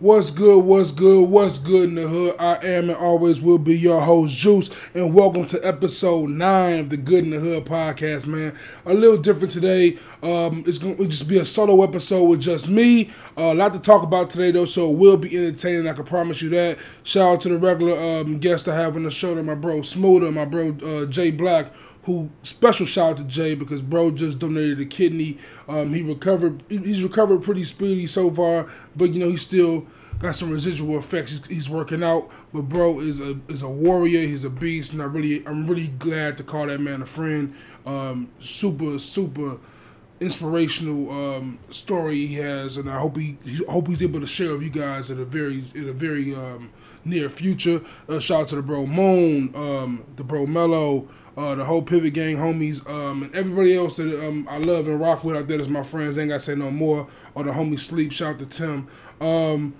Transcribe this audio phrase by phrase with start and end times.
[0.00, 0.60] What's good?
[0.60, 1.28] What's good?
[1.28, 2.36] What's good in the hood?
[2.38, 6.90] I am and always will be your host, Juice, and welcome to episode nine of
[6.90, 8.54] the Good in the Hood podcast, man.
[8.86, 9.98] A little different today.
[10.22, 13.10] Um, it's going to just be a solo episode with just me.
[13.36, 15.88] Uh, a lot to talk about today, though, so it will be entertaining.
[15.88, 16.78] I can promise you that.
[17.02, 19.82] Shout out to the regular um, guests I have on the show, to my bro
[19.82, 21.72] Smoother, my bro uh, Jay Black,
[22.08, 25.36] who special shout out to Jay because bro just donated a kidney.
[25.68, 26.62] Um, he recovered.
[26.70, 28.66] He's recovered pretty speedy so far,
[28.96, 29.86] but you know he's still
[30.18, 31.32] got some residual effects.
[31.32, 34.26] He's, he's, working out, but bro is a is a warrior.
[34.26, 37.54] He's a beast, and I really I'm really glad to call that man a friend.
[37.84, 39.58] Um, super super
[40.20, 44.52] inspirational um, story he has, and I hope he, he hope he's able to share
[44.52, 46.70] with you guys at a very in a very um,
[47.04, 47.82] near future.
[48.08, 52.14] Uh, shout out to the bro Moon, um, the bro Mello, uh, the whole Pivot
[52.14, 55.60] Gang homies, um, and everybody else that um, I love and rock with out there
[55.60, 56.18] is my friends.
[56.18, 57.06] ain't gotta say no more.
[57.36, 58.10] Or the homie Sleep.
[58.10, 58.88] Shout out to Tim.
[59.20, 59.72] Um,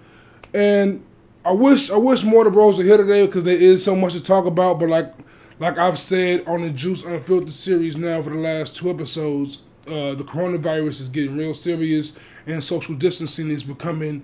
[0.55, 1.05] and
[1.45, 3.97] I wish I wish more of the bros were here today because there is so
[3.97, 4.79] much to talk about.
[4.79, 5.13] But like
[5.59, 10.15] like I've said on the Juice Unfiltered series now for the last two episodes, uh,
[10.15, 12.17] the coronavirus is getting real serious,
[12.47, 14.23] and social distancing is becoming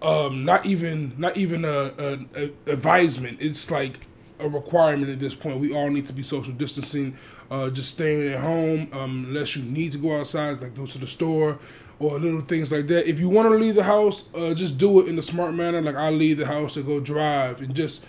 [0.00, 3.42] um, not even not even a, a, a advisement.
[3.42, 4.00] It's like
[4.40, 5.60] a requirement at this point.
[5.60, 7.16] We all need to be social distancing,
[7.50, 10.98] uh, just staying at home um, unless you need to go outside, like go to
[10.98, 11.58] the store
[11.98, 13.08] or little things like that.
[13.08, 15.80] If you want to leave the house, uh, just do it in a smart manner.
[15.80, 18.06] Like I leave the house to go drive and just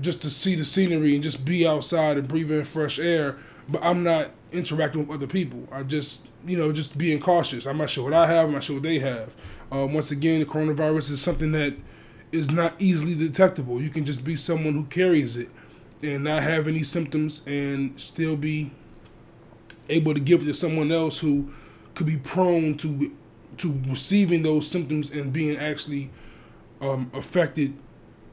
[0.00, 3.36] just to see the scenery and just be outside and breathe in fresh air.
[3.68, 5.66] But I'm not interacting with other people.
[5.72, 7.66] I just you know just being cautious.
[7.66, 8.46] I'm not sure what I have.
[8.46, 9.34] I'm not sure what they have.
[9.72, 11.74] Um, once again, the coronavirus is something that
[12.32, 13.80] is not easily detectable.
[13.80, 15.48] You can just be someone who carries it
[16.02, 18.70] and not have any symptoms and still be
[19.88, 21.50] able to give it to someone else who
[21.94, 23.12] could be prone to
[23.58, 26.10] to receiving those symptoms and being actually
[26.82, 27.74] um, affected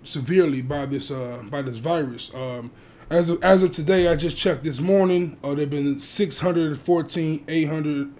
[0.03, 2.33] severely by this uh, by this virus.
[2.33, 2.71] Um,
[3.09, 5.37] as of, as of today, I just checked this morning.
[5.43, 8.13] Uh, there've been 614 800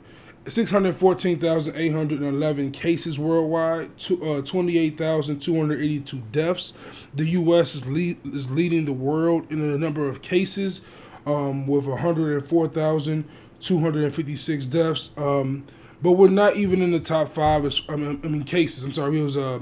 [0.46, 6.74] 614,811 cases worldwide, uh, 28,282 deaths.
[7.14, 7.76] The U.S.
[7.76, 10.82] is, lead, is leading the world in the number of cases
[11.26, 15.18] um, with 104,256 deaths.
[15.18, 15.64] Um,
[16.02, 17.64] but we're not even in the top five.
[17.88, 18.84] I mean, I mean cases.
[18.84, 19.60] I'm sorry, it was uh,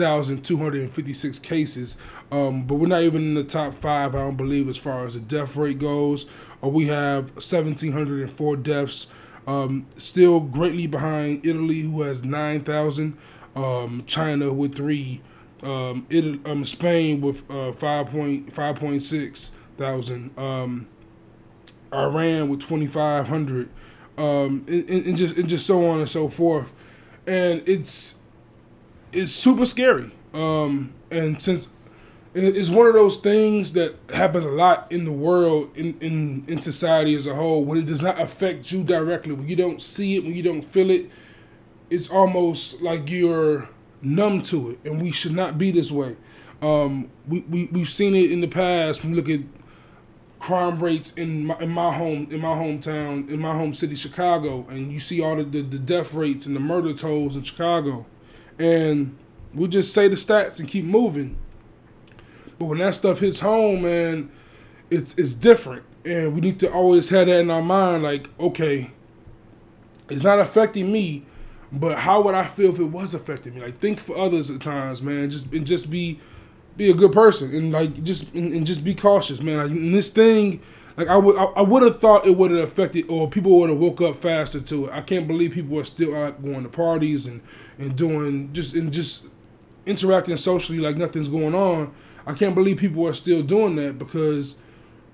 [0.00, 1.96] it was 104,256 cases.
[2.30, 4.14] Um, but we're not even in the top five.
[4.14, 6.26] I don't believe as far as the death rate goes.
[6.62, 9.06] Uh, we have 1,704 deaths.
[9.46, 13.16] Um, still greatly behind Italy, who has 9,000.
[13.56, 15.20] Um, China with three.
[15.62, 16.06] Um,
[16.44, 20.38] um, Spain with uh, 5.5.6 thousand.
[20.38, 20.88] Um,
[21.92, 23.70] Iran with 2,500.
[24.18, 26.72] Um, and, and, just and just so on and so forth,
[27.24, 28.17] and it's
[29.12, 30.10] it's super scary.
[30.34, 31.68] Um, and since
[32.34, 36.60] it's one of those things that happens a lot in the world, in, in in
[36.60, 40.16] society as a whole, when it does not affect you directly, when you don't see
[40.16, 41.10] it, when you don't feel it,
[41.90, 43.68] it's almost like you're
[44.02, 46.16] numb to it, and we should not be this way.
[46.60, 49.02] Um, we, we we've seen it in the past.
[49.02, 49.40] When we look at
[50.38, 54.64] crime rates in my, in my home in my hometown in my home city Chicago
[54.68, 58.06] and you see all the, the, the death rates and the murder tolls in Chicago
[58.58, 59.16] and
[59.54, 61.36] we'll just say the stats and keep moving.
[62.58, 64.30] But when that stuff hits home man
[64.90, 65.84] it's it's different.
[66.04, 68.90] And we need to always have that in our mind like okay
[70.08, 71.24] it's not affecting me
[71.70, 73.60] but how would I feel if it was affecting me?
[73.60, 76.18] Like think for others at times man just and just be
[76.78, 79.58] be a good person and like just and, and just be cautious, man.
[79.58, 80.62] Like this thing,
[80.98, 83.70] like I would I, I would have thought it would have affected or people would
[83.70, 84.92] have woke up faster to it.
[84.92, 87.40] I can't believe people are still out going to parties and
[87.78, 89.26] and doing just and just
[89.86, 91.94] interacting socially like nothing's going on.
[92.26, 94.56] I can't believe people are still doing that because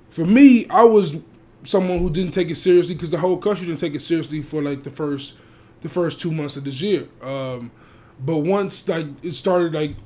[0.09, 1.19] for me, I was
[1.65, 4.63] someone who didn't take it seriously because the whole country didn't take it seriously for
[4.63, 5.35] like the first
[5.83, 7.09] the first two months of this year.
[7.21, 7.71] Um,
[8.19, 9.97] but once like it started like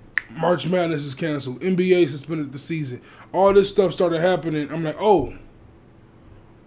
[0.41, 1.61] March Madness is canceled.
[1.61, 3.01] NBA suspended the season.
[3.33, 4.73] All this stuff started happening.
[4.73, 5.35] I'm like, oh,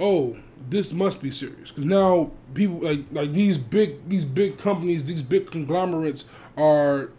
[0.02, 0.36] oh,
[0.70, 5.22] this must be serious because now people like like these big these big companies, these
[5.22, 6.26] big conglomerates
[6.58, 7.10] are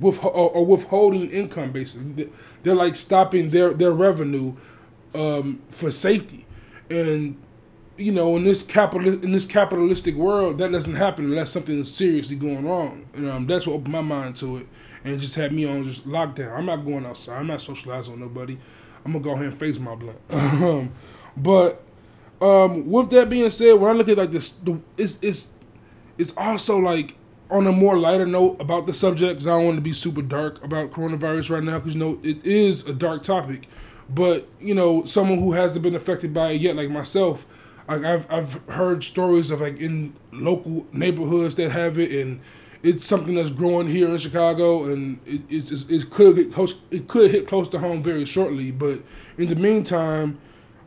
[0.00, 2.30] with or withholding income basically.
[2.62, 4.54] They're like stopping their their revenue
[5.14, 6.46] um, for safety,
[6.88, 7.36] and
[7.96, 11.94] you know, in this capital in this capitalistic world, that doesn't happen unless something is
[11.94, 13.06] seriously going wrong.
[13.14, 14.66] And um, that's what opened my mind to it,
[15.04, 16.52] and just had me on just lockdown.
[16.56, 17.38] I'm not going outside.
[17.38, 18.56] I'm not socializing with nobody.
[19.04, 20.18] I'm gonna go ahead and face my blunt.
[21.42, 21.82] but
[22.40, 25.52] um, with that being said, when I look at like this, the, it's it's
[26.18, 27.16] it's also like
[27.50, 30.22] on a more lighter note about the subject, because I don't want to be super
[30.22, 33.68] dark about coronavirus right now, because you know it is a dark topic.
[34.08, 37.46] But you know, someone who hasn't been affected by it yet, like myself,
[37.88, 42.40] like I've I've heard stories of like in local neighborhoods that have it, and
[42.82, 47.06] it's something that's growing here in Chicago, and it it's, it could get close, it
[47.06, 48.70] could hit close to home very shortly.
[48.70, 49.00] But
[49.36, 50.38] in the meantime,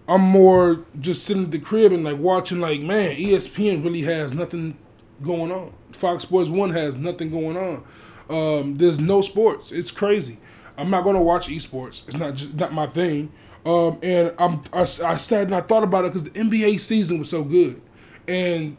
[0.08, 4.34] I'm more just sitting at the crib and like watching like man, ESPN really has
[4.34, 4.78] nothing
[5.22, 5.74] going on.
[5.92, 7.84] Fox Sports One has nothing going on.
[8.30, 9.72] Um, there's no sports.
[9.72, 10.40] It's crazy.
[10.78, 12.08] I'm not gonna watch esports.
[12.08, 13.32] It's not just not my thing.
[13.66, 14.86] Um, and I'm I, I
[15.18, 17.82] sat and I thought about it because the NBA season was so good,
[18.28, 18.76] and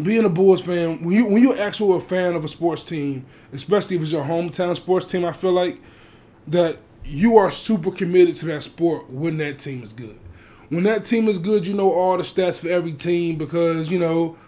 [0.00, 3.26] being a Bulls fan, when you when you're actually a fan of a sports team,
[3.52, 5.80] especially if it's your hometown sports team, I feel like
[6.46, 10.18] that you are super committed to that sport when that team is good.
[10.72, 13.98] When that team is good, you know all the stats for every team because you
[13.98, 14.38] know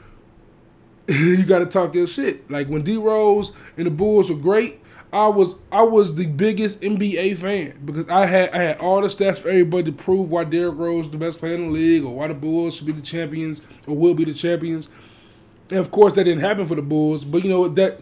[1.06, 2.50] you got to talk your shit.
[2.50, 4.80] Like when D Rose and the Bulls were great,
[5.12, 9.08] I was I was the biggest NBA fan because I had I had all the
[9.08, 12.04] stats for everybody to prove why Derrick Rose is the best player in the league
[12.04, 14.88] or why the Bulls should be the champions or will be the champions.
[15.68, 17.22] And of course, that didn't happen for the Bulls.
[17.22, 18.00] But you know that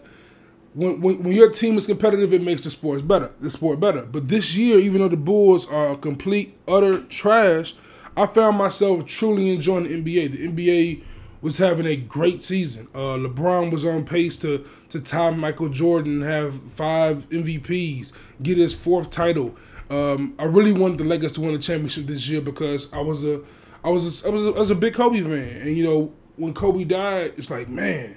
[0.75, 3.31] when, when, when your team is competitive, it makes the sport better.
[3.41, 4.03] The sport better.
[4.03, 7.75] But this year, even though the Bulls are complete utter trash,
[8.15, 10.31] I found myself truly enjoying the NBA.
[10.31, 11.03] The NBA
[11.41, 12.87] was having a great season.
[12.95, 18.73] Uh, LeBron was on pace to to tie Michael Jordan, have five MVPs, get his
[18.73, 19.55] fourth title.
[19.89, 23.25] Um, I really wanted the Lakers to win the championship this year because I was
[23.25, 23.41] a
[23.83, 26.13] I was a, I was a, I was a big Kobe fan, and you know
[26.37, 28.15] when Kobe died, it's like man,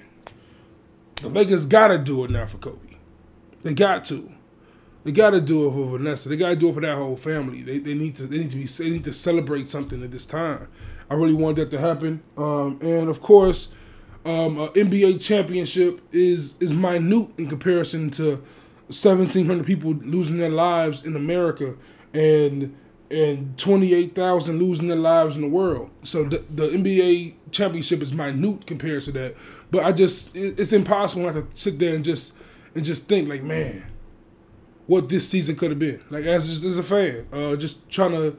[1.17, 2.95] the Lakers gotta do it now for Kobe.
[3.63, 4.31] They got to.
[5.07, 6.27] They got to do it for Vanessa.
[6.27, 7.61] They got to do it for that whole family.
[7.61, 10.25] They, they need to they need to be they need to celebrate something at this
[10.25, 10.67] time.
[11.09, 12.21] I really want that to happen.
[12.35, 13.69] Um, and of course,
[14.25, 18.43] um, NBA championship is is minute in comparison to
[18.87, 21.75] 1,700 people losing their lives in America
[22.13, 22.75] and
[23.09, 25.89] and 28,000 losing their lives in the world.
[26.03, 29.37] So the, the NBA championship is minute compared to that.
[29.71, 32.35] But I just it, it's impossible not to sit there and just
[32.75, 33.85] and just think like, man,
[34.87, 36.03] what this season could have been.
[36.09, 38.37] Like as just as a fan, uh, just trying to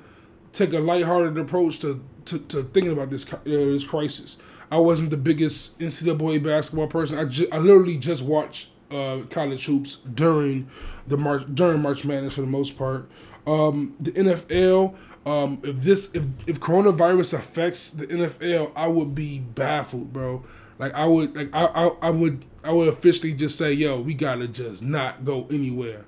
[0.52, 4.38] take a lighthearted approach to to, to thinking about this uh, this crisis.
[4.70, 7.18] I wasn't the biggest NCAA basketball person.
[7.18, 10.68] I, ju- I literally just watched uh, college hoops during
[11.06, 13.08] the March during March Madness for the most part.
[13.46, 14.96] Um, the NFL.
[15.26, 20.44] Um, if this if if coronavirus affects the NFL, I would be baffled, bro.
[20.78, 24.14] Like I would like I, I, I would I would officially just say, yo, we
[24.14, 26.04] gotta just not go anywhere.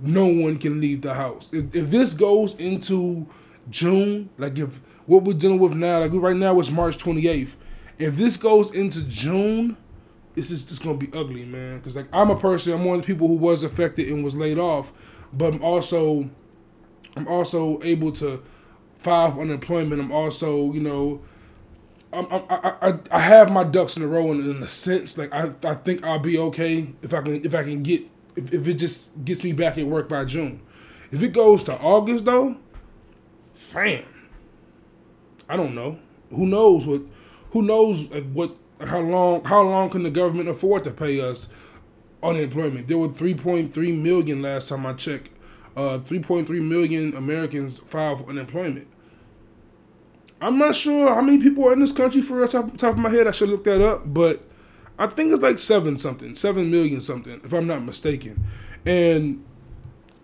[0.00, 1.52] No one can leave the house.
[1.52, 3.26] If, if this goes into
[3.70, 7.54] June, like if what we're dealing with now, like right now it's March 28th.
[7.98, 9.76] If this goes into June,
[10.36, 11.80] it's just it's gonna be ugly, man.
[11.80, 14.34] Cause like I'm a person, I'm one of the people who was affected and was
[14.34, 14.92] laid off,
[15.32, 16.28] but I'm also
[17.16, 18.42] I'm also able to
[18.98, 20.00] file unemployment.
[20.00, 21.22] I'm also, you know,
[22.12, 25.18] I'm, I, I, I have my ducks in a row in, in a sense.
[25.18, 28.02] Like I, I think I'll be okay if I can if I can get
[28.36, 30.60] if, if it just gets me back at work by June.
[31.10, 32.56] If it goes to August though,
[33.54, 34.04] fam,
[35.48, 35.98] I don't know.
[36.30, 37.02] Who knows what?
[37.52, 38.56] Who knows what?
[38.80, 39.44] How long?
[39.44, 41.48] How long can the government afford to pay us
[42.22, 42.88] unemployment?
[42.88, 45.30] There were 3.3 million last time I checked.
[45.76, 48.88] Uh, 3.3 million Americans filed for unemployment.
[50.40, 52.98] I'm not sure how many people are in this country for the top, top of
[52.98, 53.26] my head.
[53.26, 54.42] I should look that up, but
[54.98, 58.44] I think it's like seven something, seven million something, if I'm not mistaken.
[58.86, 59.44] And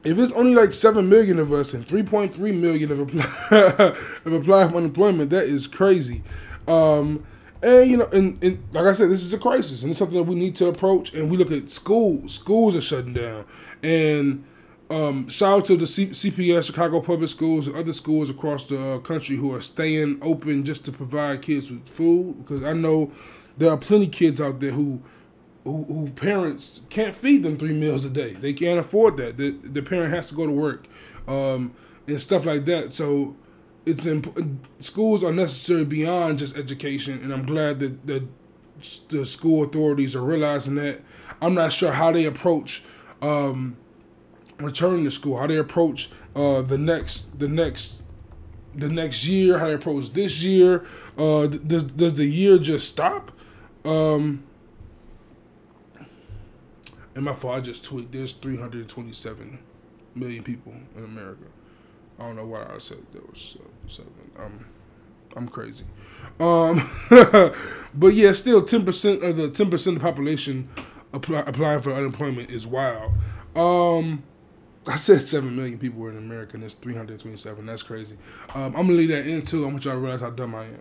[0.04, 3.20] if it's only like seven million of us and three point three million of applied
[3.50, 6.22] have applied for unemployment, that is crazy.
[6.68, 7.26] Um,
[7.62, 10.16] and you know, and, and, like I said, this is a crisis, and it's something
[10.16, 11.12] that we need to approach.
[11.12, 13.44] And we look at schools; schools are shutting down.
[13.82, 14.44] And
[14.90, 18.94] um, shout out to the C- CPS, Chicago Public Schools, and other schools across the
[18.94, 22.44] uh, country who are staying open just to provide kids with food.
[22.44, 23.12] Because I know
[23.56, 25.00] there are plenty of kids out there who
[25.64, 28.32] who, who parents can't feed them three meals a day.
[28.32, 29.36] They can't afford that.
[29.36, 30.86] The, the parent has to go to work
[31.28, 31.74] um,
[32.06, 32.92] and stuff like that.
[32.94, 33.36] So
[33.84, 38.26] it's imp- schools are necessary beyond just education, and I'm glad that, that
[39.08, 41.02] the school authorities are realizing that.
[41.42, 42.82] I'm not sure how they approach
[43.20, 43.76] um,
[44.60, 48.02] returning to school, how they approach uh, the next the next
[48.74, 50.84] the next year, how they approach this year.
[51.18, 53.32] Uh, does does the year just stop?
[53.84, 54.44] Um,
[57.14, 58.12] and my fault, I just tweaked.
[58.12, 59.58] There's 327
[60.14, 61.44] million people in America.
[62.18, 64.12] I don't know why I said there was seven.
[64.38, 64.66] Um,
[65.36, 65.84] I'm crazy.
[66.38, 66.88] Um,
[67.94, 70.68] but yeah, still ten percent of the ten percent of the population
[71.12, 73.12] apply, applying for unemployment is wild.
[73.56, 74.22] Um,
[74.86, 77.66] I said seven million people were in America, and it's three hundred twenty-seven.
[77.66, 78.16] That's crazy.
[78.54, 79.64] Um, I'm gonna leave that in too.
[79.64, 80.80] I want y'all to realize how dumb I am.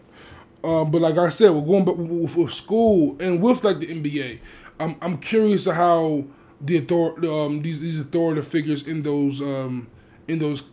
[0.64, 4.40] Um, but like I said, we're going back with, school and with like the NBA.
[4.80, 6.26] I'm I'm curious of how
[6.62, 9.88] the author um, these these authoritative figures in those um,
[10.28, 10.64] in those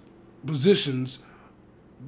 [0.44, 1.20] positions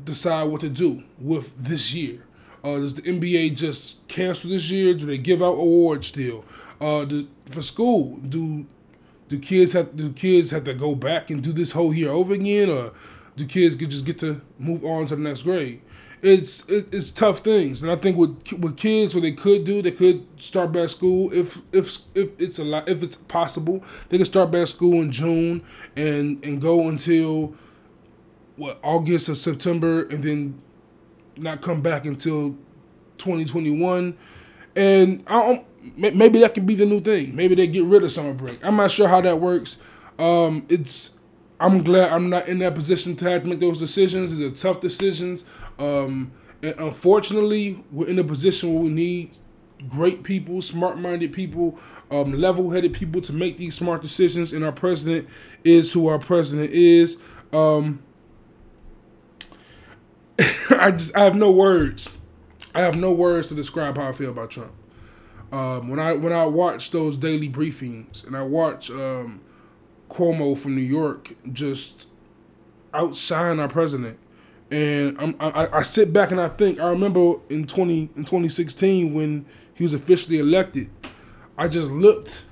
[0.04, 2.24] decide what to do with this year.
[2.62, 4.94] Uh, does the NBA just cancel this year?
[4.94, 6.44] Do they give out awards still?
[6.80, 8.66] Uh, do, for school, do
[9.28, 12.34] do kids have do kids have to go back and do this whole year over
[12.34, 12.92] again, or
[13.36, 15.80] do kids get, just get to move on to the next grade?
[16.20, 19.82] It's it, it's tough things, and I think with with kids, what they could do,
[19.82, 24.16] they could start back school if if if it's a lot if it's possible, they
[24.16, 25.62] can start back school in June
[25.94, 27.54] and and go until
[28.56, 30.60] what August or September, and then
[31.36, 32.56] not come back until
[33.18, 34.16] 2021.
[34.74, 35.64] And I
[35.96, 37.34] maybe that could be the new thing.
[37.34, 38.64] Maybe they get rid of summer break.
[38.64, 39.78] I'm not sure how that works.
[40.18, 41.18] Um, it's
[41.60, 44.30] I'm glad I'm not in that position to have to make those decisions.
[44.30, 45.44] These are tough decisions.
[45.78, 49.36] Um, and unfortunately, we're in a position where we need
[49.88, 51.78] great people, smart-minded people,
[52.10, 54.52] um, level-headed people to make these smart decisions.
[54.52, 55.28] And our president
[55.64, 57.18] is who our president is.
[57.52, 58.02] Um,
[60.70, 62.08] I just I have no words.
[62.74, 64.72] I have no words to describe how I feel about Trump.
[65.50, 69.40] Um, when I when I watch those daily briefings and I watch um,
[70.10, 72.06] Cuomo from New York just
[72.92, 74.18] outshine our president,
[74.70, 79.14] and I'm, I, I sit back and I think I remember in twenty in 2016
[79.14, 80.90] when he was officially elected,
[81.56, 82.44] I just looked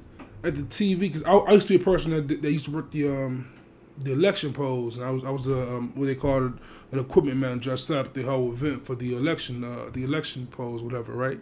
[0.43, 2.71] at the TV because I, I, used to be a person that, that used to
[2.71, 3.53] work the um,
[3.99, 6.59] the election polls, and I was I was a um, what they called
[6.93, 7.73] an equipment manager.
[7.73, 11.41] I set up the whole event for the election, uh, the election polls, whatever, right?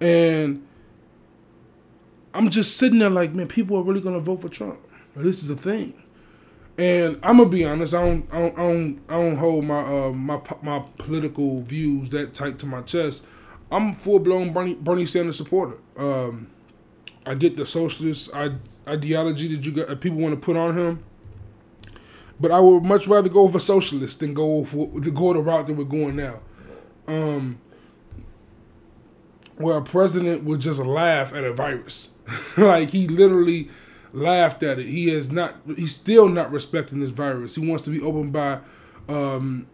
[0.00, 0.66] And
[2.32, 4.78] I'm just sitting there like, man, people are really gonna vote for Trump.
[5.16, 5.94] This is a thing.
[6.78, 9.80] And I'm gonna be honest, I don't, I don't, I don't, I don't hold my,
[9.80, 13.26] uh, my, my political views that tight to my chest.
[13.70, 15.76] I'm a full blown Bernie, Bernie Sanders supporter.
[15.96, 16.48] Um,
[17.26, 18.30] I get the socialist
[18.88, 21.04] ideology that you got, people want to put on him.
[22.40, 25.66] But I would much rather go for socialist than go for to go the route
[25.66, 26.40] that we're going now.
[27.06, 27.58] Um,
[29.56, 32.08] where a president would just laugh at a virus,
[32.58, 33.68] like he literally
[34.12, 34.86] laughed at it.
[34.86, 35.56] He is not.
[35.76, 37.54] He's still not respecting this virus.
[37.54, 38.60] He wants to be open by,
[39.08, 39.66] um,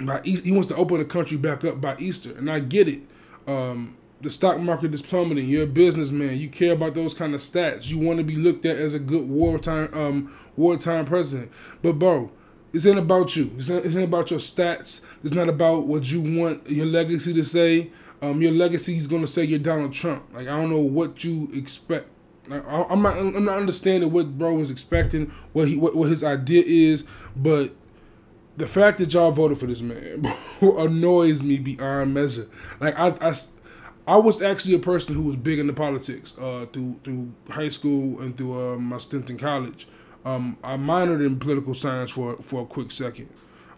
[0.00, 3.00] by he wants to open the country back up by Easter, and I get it.
[3.46, 5.48] Um, the stock market is plummeting.
[5.48, 6.38] You're a businessman.
[6.38, 7.88] You care about those kind of stats.
[7.88, 11.50] You want to be looked at as a good wartime um, wartime president.
[11.82, 12.30] But bro,
[12.72, 13.52] this ain't about you.
[13.56, 15.02] This ain't, ain't about your stats.
[15.22, 17.90] It's not about what you want your legacy to say.
[18.22, 20.24] Um, your legacy is gonna say you're Donald Trump.
[20.32, 22.08] Like I don't know what you expect.
[22.48, 23.16] Like, I, am not.
[23.18, 25.30] I'm not understanding what bro is expecting.
[25.52, 27.04] What he what, what his idea is.
[27.36, 27.72] But
[28.56, 32.48] the fact that y'all voted for this man annoys me beyond measure.
[32.80, 33.34] Like I, I
[34.06, 38.20] I was actually a person who was big into politics uh, through through high school
[38.20, 39.86] and through uh, my stint in college.
[40.24, 43.28] Um, I minored in political science for for a quick second,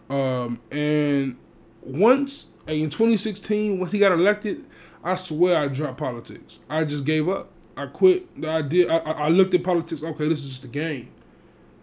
[0.09, 1.37] um, and
[1.81, 4.65] once in 2016, once he got elected,
[5.03, 6.59] I swear I dropped politics.
[6.69, 7.49] I just gave up.
[7.77, 8.91] I quit the idea.
[8.91, 10.03] I, I looked at politics.
[10.03, 11.09] Okay, this is just a game.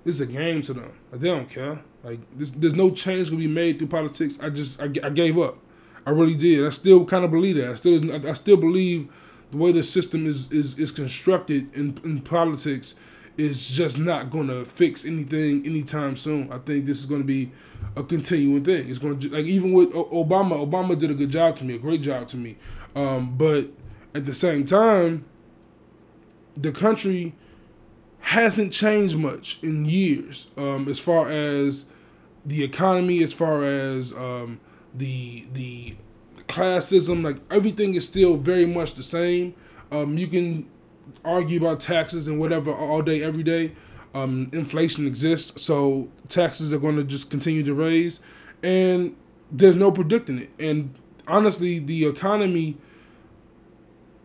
[0.05, 0.93] This is a game to them.
[1.11, 1.81] Like, they don't care.
[2.03, 4.39] Like this, there's no change gonna be made through politics.
[4.43, 5.59] I just I, I gave up.
[6.05, 6.67] I really did.
[6.67, 7.71] I still kind of believe that.
[7.71, 9.09] I still I still believe
[9.51, 12.97] the way the system is is, is constructed in, in politics
[13.37, 16.53] is just not going to fix anything anytime soon.
[16.53, 17.51] I think this is going to be
[17.97, 18.89] a continuing thing.
[18.89, 20.69] It's going to like even with Obama.
[20.69, 22.57] Obama did a good job to me, a great job to me.
[22.95, 23.69] Um, but
[24.15, 25.25] at the same time,
[26.55, 27.35] the country
[28.21, 31.87] hasn't changed much in years um, as far as
[32.45, 34.61] the economy, as far as um,
[34.95, 35.95] the the
[36.49, 39.55] classism, like everything is still very much the same.
[39.91, 40.69] Um, you can
[41.25, 43.73] argue about taxes and whatever all day, every day.
[44.15, 48.21] Um, inflation exists, so taxes are going to just continue to raise,
[48.63, 49.17] and
[49.51, 50.51] there's no predicting it.
[50.59, 50.95] And
[51.27, 52.77] honestly, the economy,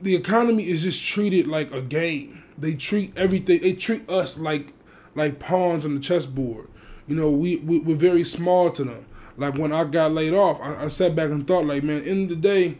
[0.01, 2.43] the economy is just treated like a game.
[2.57, 3.61] They treat everything.
[3.61, 4.73] They treat us like
[5.15, 6.67] like pawns on the chessboard.
[7.07, 9.05] You know, we, we we're very small to them.
[9.37, 12.27] Like when I got laid off, I, I sat back and thought, like, man, in
[12.27, 12.79] the day,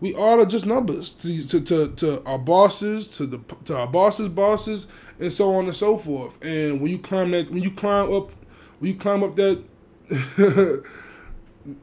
[0.00, 3.86] we all are just numbers to, to, to, to our bosses, to the to our
[3.86, 4.86] bosses' bosses,
[5.18, 6.34] and so on and so forth.
[6.42, 8.30] And when you climb that, when you climb up,
[8.78, 9.62] when you climb up that,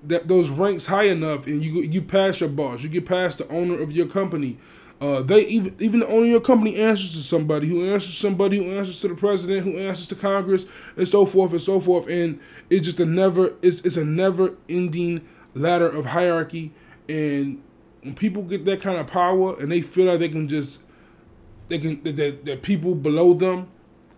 [0.03, 3.48] that those ranks high enough, and you you pass your boss, you get past the
[3.50, 4.58] owner of your company.
[5.01, 8.58] Uh, they even even the owner of your company answers to somebody who answers somebody
[8.58, 12.08] who answers to the president who answers to Congress and so forth and so forth,
[12.08, 12.39] and
[12.70, 16.72] it's just a never it's it's a never ending ladder of hierarchy.
[17.10, 17.62] And
[18.03, 20.83] when people get that kind of power and they feel like they can just
[21.69, 23.67] they can that, that, people below them,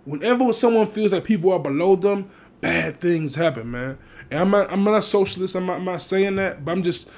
[0.06, 2.30] whenever someone feels like people are below them,
[2.62, 3.98] bad things happen, man.
[4.32, 5.56] And I'm not I'm not a socialist.
[5.56, 7.10] I'm not, I'm not saying that, but I'm just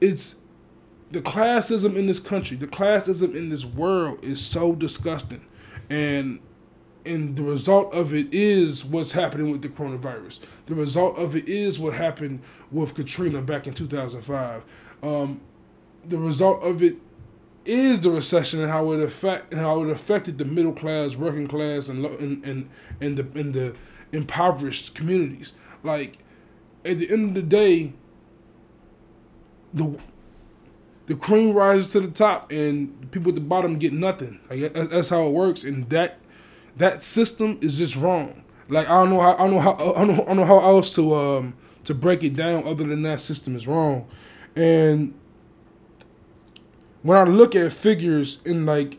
[0.00, 0.40] it's
[1.10, 5.44] the classism in this country, the classism in this world is so disgusting.
[5.90, 6.40] And
[7.04, 10.38] and the result of it is what's happening with the coronavirus.
[10.66, 14.64] The result of it is what happened with Katrina back in 2005.
[15.02, 15.40] Um,
[16.04, 16.96] the result of it
[17.64, 21.88] is the recession and how it affect how it affected the middle class, working class,
[21.88, 23.74] and and and, and the in the
[24.12, 25.54] impoverished communities.
[25.82, 26.18] Like
[26.84, 27.92] at the end of the day,
[29.72, 29.98] the
[31.06, 34.40] the cream rises to the top and people at the bottom get nothing.
[34.50, 36.18] Like that's how it works, and that
[36.76, 38.44] that system is just wrong.
[38.68, 41.14] Like I don't know how I don't know how I don't know how else to
[41.14, 41.54] um
[41.84, 44.08] to break it down other than that system is wrong.
[44.54, 45.14] And
[47.02, 48.98] when I look at figures in like,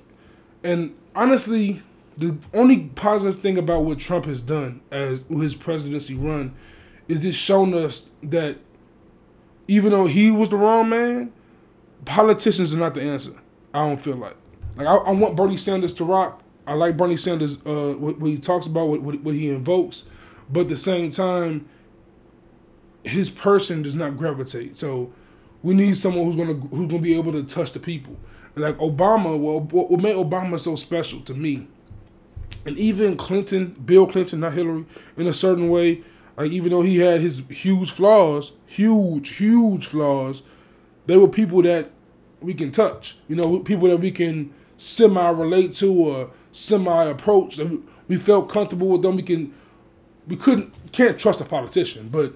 [0.63, 1.81] and honestly,
[2.17, 6.53] the only positive thing about what Trump has done as his presidency run
[7.07, 8.57] is it's shown us that
[9.67, 11.31] even though he was the wrong man,
[12.05, 13.33] politicians are not the answer.
[13.73, 14.35] I don't feel like.
[14.75, 16.41] Like I, I want Bernie Sanders to rock.
[16.65, 20.05] I like Bernie Sanders uh, what, what he talks about, what, what, what he invokes,
[20.49, 21.67] but at the same time,
[23.03, 24.77] his person does not gravitate.
[24.77, 25.11] So
[25.63, 28.15] we need someone who's gonna who's gonna be able to touch the people.
[28.55, 31.67] like Obama, well, what made Obama so special to me,
[32.65, 34.85] and even Clinton, Bill Clinton, not Hillary,
[35.17, 36.03] in a certain way,
[36.37, 40.43] like even though he had his huge flaws, huge, huge flaws,
[41.05, 41.91] they were people that
[42.41, 43.17] we can touch.
[43.27, 47.55] You know, people that we can semi relate to or semi approach.
[47.55, 49.15] That we felt comfortable with them.
[49.15, 49.53] We can,
[50.27, 52.33] we couldn't, can't trust a politician, but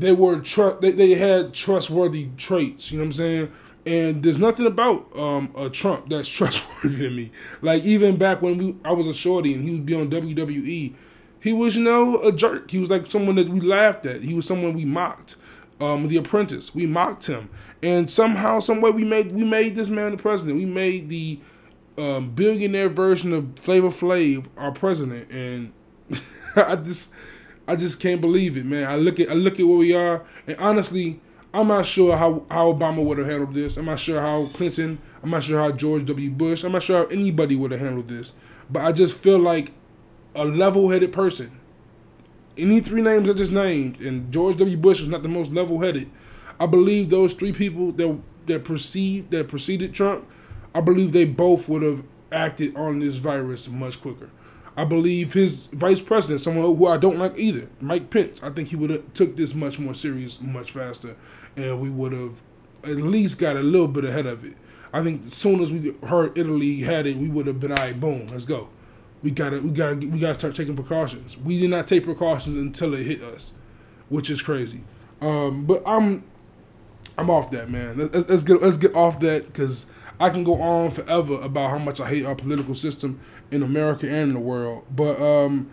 [0.00, 2.92] they were tr- they, they had trustworthy traits.
[2.92, 3.52] You know what I'm saying?
[3.86, 7.32] And there's nothing about um, a Trump that's trustworthy to me.
[7.62, 10.94] Like even back when we, I was a shorty and he would be on WWE,
[11.40, 12.70] he was you know a jerk.
[12.70, 14.22] He was like someone that we laughed at.
[14.22, 15.36] He was someone we mocked.
[15.78, 17.50] Um, the Apprentice, we mocked him,
[17.82, 20.58] and somehow, some way, we made we made this man the president.
[20.58, 21.38] We made the
[21.98, 25.74] um, billionaire version of Flavor Flav our president, and
[26.56, 27.10] I just
[27.68, 28.86] I just can't believe it, man.
[28.86, 31.20] I look at I look at where we are, and honestly,
[31.52, 33.76] I'm not sure how, how Obama would have handled this.
[33.76, 34.98] I'm not sure how Clinton.
[35.22, 36.30] I'm not sure how George W.
[36.30, 36.64] Bush.
[36.64, 38.32] I'm not sure how anybody would have handled this.
[38.70, 39.72] But I just feel like
[40.34, 41.58] a level-headed person
[42.58, 44.76] any three names I just named, and George W.
[44.76, 46.10] Bush was not the most level-headed.
[46.58, 50.26] I believe those three people that that precede that preceded Trump,
[50.74, 52.02] I believe they both would have
[52.32, 54.30] acted on this virus much quicker.
[54.76, 58.68] I believe his vice president, someone who I don't like either, Mike Pence, I think
[58.68, 61.16] he would have took this much more serious, much faster,
[61.56, 62.34] and we would have
[62.84, 64.54] at least got a little bit ahead of it.
[64.92, 67.78] I think as soon as we heard Italy had it, we would have been all
[67.78, 67.98] right.
[67.98, 68.68] Boom, let's go
[69.26, 71.36] we gotta we gotta we gotta start taking precautions.
[71.36, 73.54] We did not take precautions until it hit us,
[74.08, 74.82] which is crazy.
[75.20, 76.22] Um, but I'm
[77.18, 77.98] I'm off that man.
[77.98, 79.86] Let's, let's get let's get off that because
[80.20, 84.06] I can go on forever about how much I hate our political system in America
[84.06, 84.84] and in the world.
[84.94, 85.70] But um,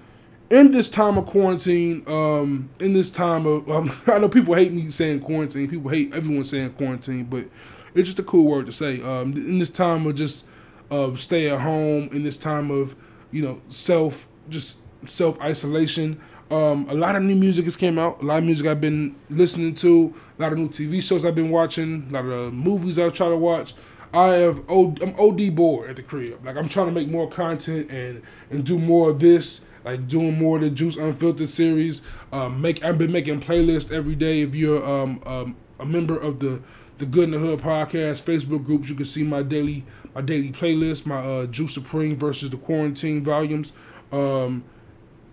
[0.49, 4.71] in this time of quarantine, um, in this time of um, I know people hate
[4.71, 5.69] me saying quarantine.
[5.69, 7.45] People hate everyone saying quarantine, but
[7.93, 9.01] it's just a cool word to say.
[9.01, 10.47] Um, in this time of just
[10.91, 12.95] uh, stay at home, in this time of
[13.33, 16.21] you know, self just self isolation.
[16.53, 18.21] Um, a lot of new music has came out.
[18.21, 20.13] A lot of music I've been listening to.
[20.37, 22.05] A lot of new TV shows I've been watching.
[22.09, 23.73] A lot of movies I've tried to watch.
[24.13, 26.45] I have I'm OD bored at the crib.
[26.45, 29.65] Like I'm trying to make more content and and do more of this.
[29.83, 32.03] Like doing more of the Juice Unfiltered series.
[32.31, 34.41] Um, make I've been making playlists every day.
[34.41, 36.61] If you're um, um, a member of the
[36.99, 38.89] the Good in the Hood podcast Facebook groups.
[38.89, 43.23] You can see my daily my daily playlist, my uh, Juice Supreme versus the Quarantine
[43.23, 43.73] volumes.
[44.11, 44.63] Um,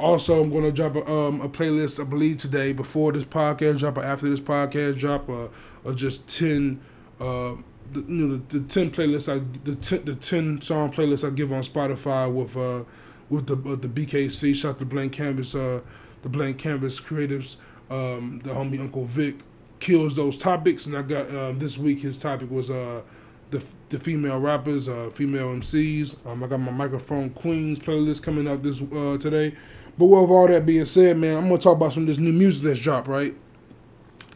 [0.01, 3.79] also, I'm going to drop a, um, a, playlist, I believe, today before this podcast
[3.79, 5.49] drop or after this podcast drop, uh,
[5.85, 6.81] of just ten,
[7.21, 7.55] uh,
[7.93, 11.31] the, you know, the, the ten playlists I the ten, the ten song playlist I
[11.31, 12.85] give on Spotify with uh
[13.29, 15.81] with the uh, the BKC, shot the Blank Canvas, uh,
[16.23, 17.57] the Blank Canvas creatives,
[17.91, 19.37] um, the homie Uncle Vic,
[19.79, 20.87] kills those topics.
[20.87, 23.03] And I got um, this week his topic was uh,
[23.51, 26.15] the the female rappers, uh, female MCs.
[26.27, 29.57] Um, I got my microphone queens playlist coming out this uh, today.
[30.01, 32.33] But with all that being said, man, I'm gonna talk about some of this new
[32.33, 33.35] music that's dropped, right?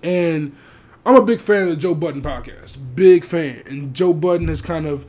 [0.02, 0.54] And
[1.06, 2.76] I'm a big fan of the Joe Budden podcast.
[2.94, 3.62] Big fan.
[3.64, 5.06] And Joe Budden has kind of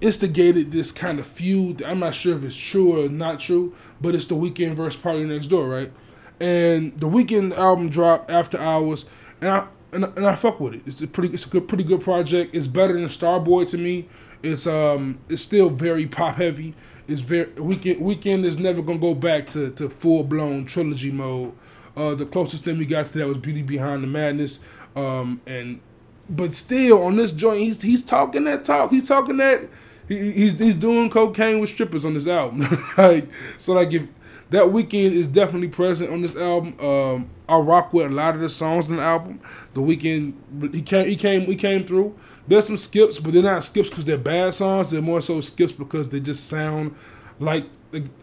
[0.00, 1.82] instigated this kind of feud.
[1.82, 5.24] I'm not sure if it's true or not true, but it's the Weeknd versus Party
[5.24, 5.92] Next Door, right?
[6.40, 9.04] And the Weeknd album dropped after hours,
[9.42, 10.82] and I and, and I fuck with it.
[10.86, 12.54] It's a pretty it's a good pretty good project.
[12.54, 14.08] It's better than Starboy to me.
[14.42, 16.74] It's um it's still very pop heavy.
[17.06, 21.52] It's very weekend Weeknd is never gonna go back to, to full blown trilogy mode.
[21.96, 24.60] Uh, the closest thing we got to that was Beauty Behind the Madness.
[24.94, 25.80] Um, and
[26.28, 28.90] but still on this joint, he's he's talking that talk.
[28.90, 29.68] He's talking that
[30.06, 32.66] he, he's he's doing cocaine with strippers on this album.
[32.98, 34.08] like so, like if
[34.50, 36.78] that Weeknd is definitely present on this album.
[36.80, 39.40] Um, I rock with a lot of the songs on the album.
[39.74, 42.16] The Weeknd he came he came he came through.
[42.46, 44.90] There's some skips, but they're not skips because they're bad songs.
[44.90, 46.94] They're more so skips because they just sound
[47.38, 47.66] like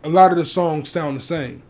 [0.04, 1.64] a lot of the songs sound the same.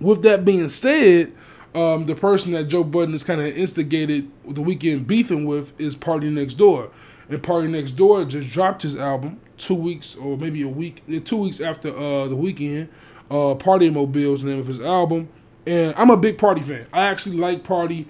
[0.00, 1.32] With that being said,
[1.74, 5.94] um, the person that Joe Budden has kind of instigated the Weeknd beefing with is
[5.94, 6.90] Party Next Door.
[7.28, 11.36] And Party Next Door just dropped his album two weeks or maybe a week, two
[11.36, 12.88] weeks after uh, the Weeknd.
[13.34, 15.28] Uh, Party Mobile's name of his album.
[15.66, 16.86] And I'm a big Party fan.
[16.92, 18.06] I actually like Party.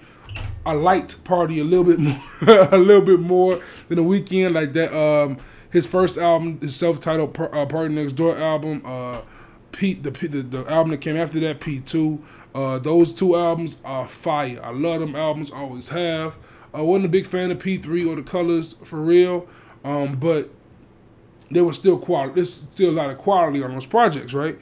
[0.65, 4.53] I liked Party a little bit more, a little bit more than the Weeknd.
[4.53, 5.37] Like that, um,
[5.71, 8.83] his first album, his self-titled uh, Party Next Door album.
[8.85, 9.21] Uh,
[9.71, 12.23] Pete, the, the the album that came after that, P two.
[12.53, 14.59] Uh, those two albums are fire.
[14.63, 16.37] I love them albums, always have.
[16.73, 19.47] I wasn't a big fan of P three or the Colors for real,
[19.83, 20.49] um, but
[21.51, 22.35] there was still quality.
[22.35, 24.57] There's still a lot of quality on those projects, right?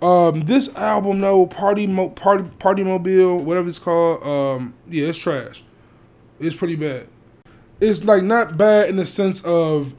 [0.00, 5.18] Um, this album, though, Party Mo- Party Party Mobile, whatever it's called, um, yeah, it's
[5.18, 5.64] trash.
[6.38, 7.08] It's pretty bad.
[7.80, 9.94] It's like not bad in the sense of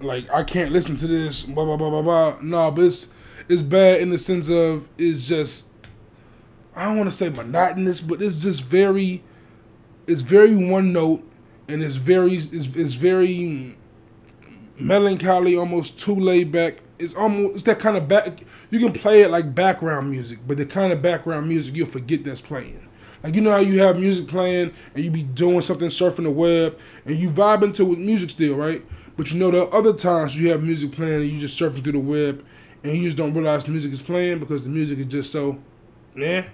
[0.00, 2.38] like I can't listen to this, blah blah blah blah blah.
[2.42, 3.12] No, but it's
[3.48, 5.66] it's bad in the sense of it's just
[6.74, 9.22] I don't want to say monotonous, but it's just very
[10.06, 11.28] it's very one note
[11.68, 13.76] and it's very it's, it's very
[14.78, 16.82] melancholy, almost too laid back.
[16.98, 18.40] It's almost it's that kind of back.
[18.70, 22.24] You can play it like background music, but the kind of background music you'll forget
[22.24, 22.88] that's playing.
[23.22, 26.30] Like you know how you have music playing and you be doing something surfing the
[26.30, 28.84] web and you vibing to with music still, right?
[29.16, 31.92] But you know are other times you have music playing and you just surfing through
[31.92, 32.44] the web
[32.84, 35.58] and you just don't realize the music is playing because the music is just so,
[36.14, 36.46] yeah.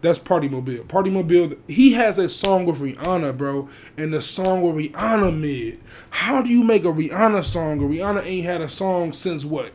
[0.00, 0.84] That's Party Mobile.
[0.84, 1.56] Party Mobile.
[1.66, 5.80] He has a song with Rihanna, bro, and the song with Rihanna mid.
[6.10, 7.80] How do you make a Rihanna song?
[7.80, 9.72] Rihanna ain't had a song since what?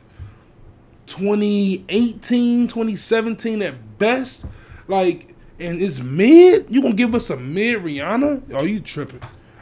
[1.07, 4.45] 2018, 2017 at best.
[4.87, 6.65] Like, and it's mid.
[6.69, 8.43] You gonna give us a mid Rihanna?
[8.53, 9.21] Oh, you tripping?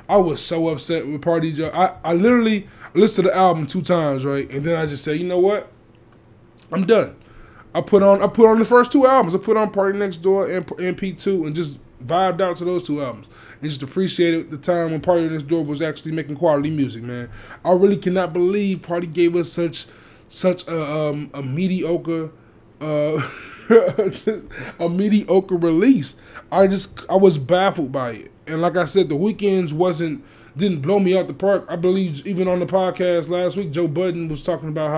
[0.10, 1.72] I was so upset with Party Joe.
[1.74, 4.50] I, I literally listened to the album two times, right?
[4.52, 5.72] And then I just said, you know what?
[6.72, 7.16] I'm done.
[7.74, 9.36] I put on I put on the first two albums.
[9.36, 12.84] I put on Party Next Door and, and P2 and just vibed out to those
[12.84, 13.28] two albums
[13.62, 17.30] and just appreciated the time when Party Next Door was actually making quality music, man.
[17.64, 19.88] I really cannot believe Party gave us such
[20.32, 22.32] such a um, a mediocre
[22.80, 23.22] uh,
[24.80, 26.16] a mediocre release.
[26.52, 28.32] I just I was baffled by it.
[28.48, 30.24] And like I said, the Weeknd's wasn't
[30.58, 31.66] didn't blow me out the park.
[31.70, 34.90] I believe even on the podcast last week, Joe Budden was talking about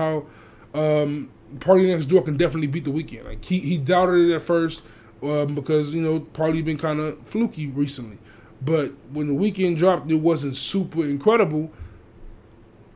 [0.72, 3.24] how um, Party Next Door can definitely beat the Weeknd.
[3.24, 4.82] Like he he doubted it at first
[5.22, 8.18] um, because you know Party been kind of fluky recently,
[8.62, 11.72] but when the Weeknd dropped, it wasn't super incredible.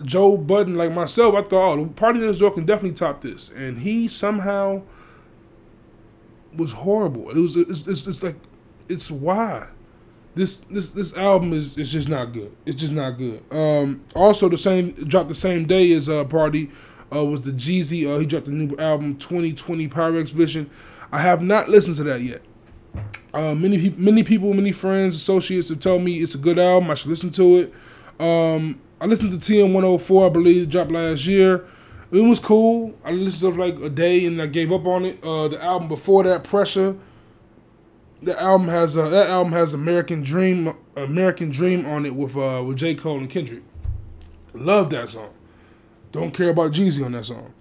[0.03, 3.81] Joe Budden, like myself, I thought, oh, Party Next Door can definitely top this, and
[3.81, 4.83] he somehow
[6.57, 7.31] was horrible.
[7.31, 8.37] It was it's, it's, it's like
[8.89, 9.69] it's why
[10.35, 12.55] this this this album is is just not good.
[12.65, 13.43] It's just not good.
[13.51, 16.71] Um, also, the same dropped the same day as uh, Party
[17.15, 18.09] uh, was the Jeezy.
[18.09, 20.71] Uh, he dropped a new album, 2020 Pyrex Vision.
[21.11, 22.43] I have not listened to that yet.
[23.35, 26.91] Uh, many people, many people, many friends, associates have told me it's a good album.
[26.91, 27.75] I should listen to it.
[28.21, 31.65] Um, I listened to TM 104, I believe, dropped last year.
[32.11, 32.95] It was cool.
[33.05, 35.23] I listened to like a day and I gave up on it.
[35.23, 36.97] Uh, the album before that, Pressure.
[38.21, 42.65] The album has uh, that album has American Dream, American Dream on it with uh,
[42.67, 43.63] with J Cole and Kendrick.
[44.55, 45.31] Love that song.
[46.11, 47.53] Don't care about Jeezy on that song.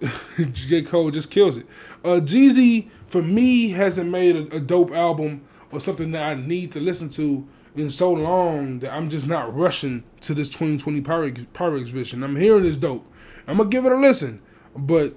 [0.52, 0.82] J.
[0.82, 1.66] Cole just kills it.
[2.04, 6.72] Uh, Jeezy, for me, hasn't made a, a, dope album or something that I need
[6.72, 7.46] to listen to
[7.80, 12.22] in so long that I'm just not rushing to this 2020 Pyrex, Pyrex Vision.
[12.22, 13.06] I'm hearing this dope.
[13.46, 14.40] I'm to give it a listen.
[14.76, 15.14] But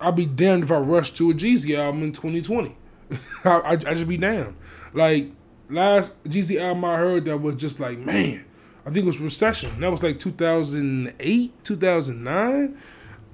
[0.00, 2.76] I'll be damned if I rush to a Jeezy album in 2020.
[3.44, 4.56] I, I, I just be damned.
[4.92, 5.32] Like,
[5.68, 8.44] last Jeezy album I heard that was just like, man,
[8.86, 9.80] I think it was Recession.
[9.80, 12.78] That was like 2008, 2009.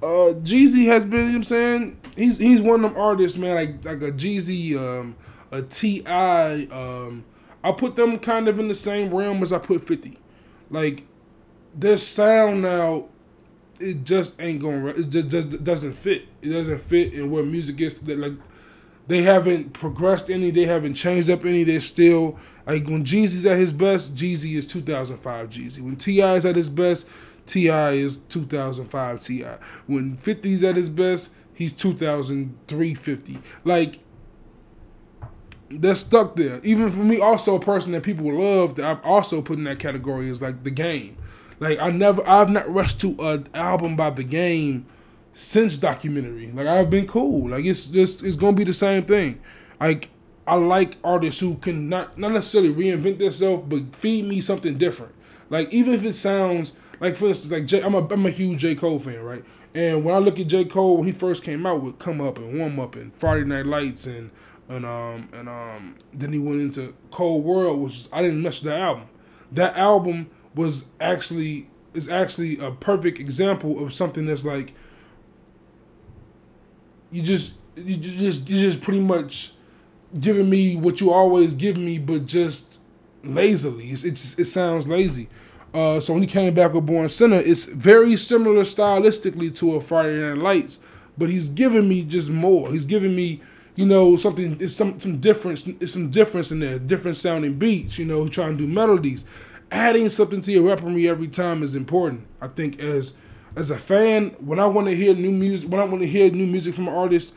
[0.01, 2.01] Uh, Jeezy has been, you know what I'm saying?
[2.15, 5.15] He's he's one of them artists, man, like like a Jeezy, um,
[5.51, 7.25] a T.I., um,
[7.63, 10.17] I put them kind of in the same realm as I put 50.
[10.69, 11.03] Like
[11.75, 13.05] their sound now,
[13.79, 14.87] it just ain't going.
[14.87, 16.25] It just, just doesn't fit.
[16.41, 17.99] It doesn't fit in where music is.
[17.99, 18.33] That like
[19.07, 20.51] they haven't progressed any.
[20.51, 21.63] They haven't changed up any.
[21.63, 24.15] They're still like when Jeezy's at his best.
[24.15, 25.81] Jeezy is 2005 Jeezy.
[25.81, 26.35] When T.I.
[26.35, 27.07] is at his best,
[27.45, 27.91] T.I.
[27.91, 29.57] is 2005 T.I.
[29.87, 33.39] When 50's at his best, he's 2003 50.
[33.63, 33.99] Like
[35.69, 36.59] they're stuck there.
[36.63, 39.79] Even for me, also a person that people love that I've also put in that
[39.79, 41.17] category is like the game.
[41.59, 44.85] Like I never, I've not rushed to an album by the game
[45.33, 46.51] since documentary.
[46.51, 47.49] Like I've been cool.
[47.49, 49.39] Like it's just it's gonna be the same thing.
[49.79, 50.09] Like
[50.47, 55.13] I like artists who can not not necessarily reinvent themselves, but feed me something different.
[55.49, 58.59] Like even if it sounds like for instance, like J, I'm a I'm a huge
[58.59, 59.43] J Cole fan, right?
[59.75, 62.37] And when I look at J Cole when he first came out with Come Up
[62.37, 64.31] and Warm Up and Friday Night Lights and
[64.69, 68.79] and um and um then he went into Cole World, which I didn't mess that
[68.79, 69.07] album.
[69.51, 74.73] That album was actually is actually a perfect example of something that's like
[77.11, 79.53] you just you just you just pretty much
[80.19, 82.79] giving me what you always give me, but just
[83.23, 83.89] lazily.
[83.91, 85.29] It's, it's it sounds lazy.
[85.73, 89.81] Uh, so when he came back with Born Sinner, it's very similar stylistically to a
[89.81, 90.79] Friday Night Lights,
[91.17, 92.71] but he's giving me just more.
[92.71, 93.41] He's giving me,
[93.79, 94.57] you know, something.
[94.59, 95.65] It's some some difference.
[95.65, 96.79] It's some difference in there.
[96.79, 97.97] Different sounding beats.
[97.97, 99.23] You know, trying to do melodies.
[99.71, 102.27] Adding something to your weaponry every time is important.
[102.41, 103.13] I think as
[103.55, 106.29] as a fan, when I want to hear new music, when I want to hear
[106.29, 107.33] new music from an artist,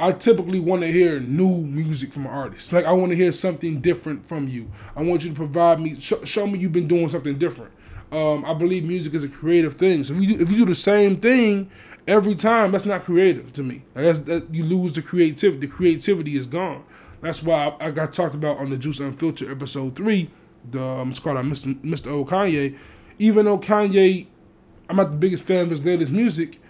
[0.00, 2.72] I typically want to hear new music from an artist.
[2.72, 4.68] Like I want to hear something different from you.
[4.96, 7.72] I want you to provide me, sh- show me you've been doing something different.
[8.10, 10.02] Um, I believe music is a creative thing.
[10.04, 11.70] So if you do, if you do the same thing
[12.06, 13.82] every time, that's not creative to me.
[13.94, 15.66] That's that you lose the creativity.
[15.66, 16.84] The creativity is gone.
[17.20, 20.30] That's why I, I got talked about on the Juice Unfiltered episode three.
[20.70, 21.74] The um, it's called Mr.
[21.82, 22.08] Mr.
[22.08, 22.76] O Kanye.
[23.18, 24.26] Even though Kanye
[24.88, 26.60] I'm not the biggest fan of his latest music.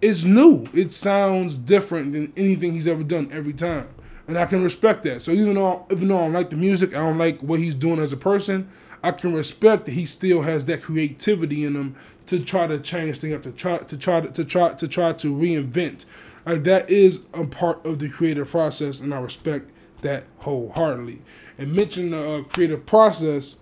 [0.00, 0.66] It's new.
[0.74, 3.88] It sounds different than anything he's ever done every time,
[4.26, 5.22] and I can respect that.
[5.22, 7.74] So even though even though I don't like the music, I don't like what he's
[7.74, 8.68] doing as a person.
[9.02, 13.18] I can respect that he still has that creativity in him to try to change
[13.18, 16.06] things up, to try to try to, to try to try to reinvent.
[16.46, 19.70] Like that is a part of the creative process, and I respect
[20.02, 21.22] that wholeheartedly.
[21.58, 23.56] And mention the uh, creative process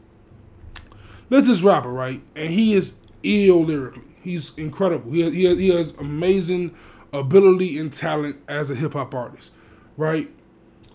[1.31, 2.21] there's this rapper, right?
[2.35, 4.03] And he is ill lyrically.
[4.21, 5.13] He's incredible.
[5.13, 6.75] He has, he he has amazing
[7.13, 9.53] ability and talent as a hip hop artist,
[9.97, 10.29] right?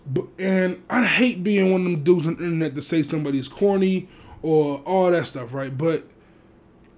[0.06, 3.48] But, and I hate being one of them dudes on the internet to say somebody's
[3.48, 4.08] corny
[4.42, 5.76] or all that stuff, right?
[5.76, 6.04] But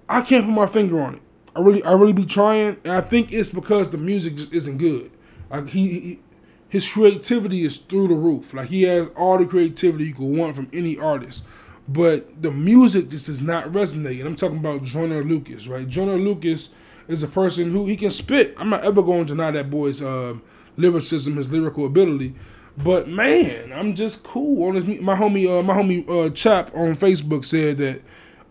[0.07, 1.21] I can't put my finger on it.
[1.55, 4.77] I really, I really be trying, and I think it's because the music just isn't
[4.77, 5.11] good.
[5.49, 6.19] Like he, he
[6.67, 8.53] his creativity is through the roof.
[8.53, 11.43] Like he has all the creativity you could want from any artist
[11.91, 14.19] but the music just does not resonate.
[14.19, 15.87] And I'm talking about Joyner Lucas, right?
[15.87, 16.69] Joyner Lucas
[17.07, 18.53] is a person who he can spit.
[18.57, 20.35] I'm not ever going to deny that boy's uh,
[20.77, 22.35] lyricism, his lyrical ability.
[22.83, 24.87] But man, I'm just cool on his.
[25.01, 28.01] My homie, uh, my homie uh, Chap on Facebook said that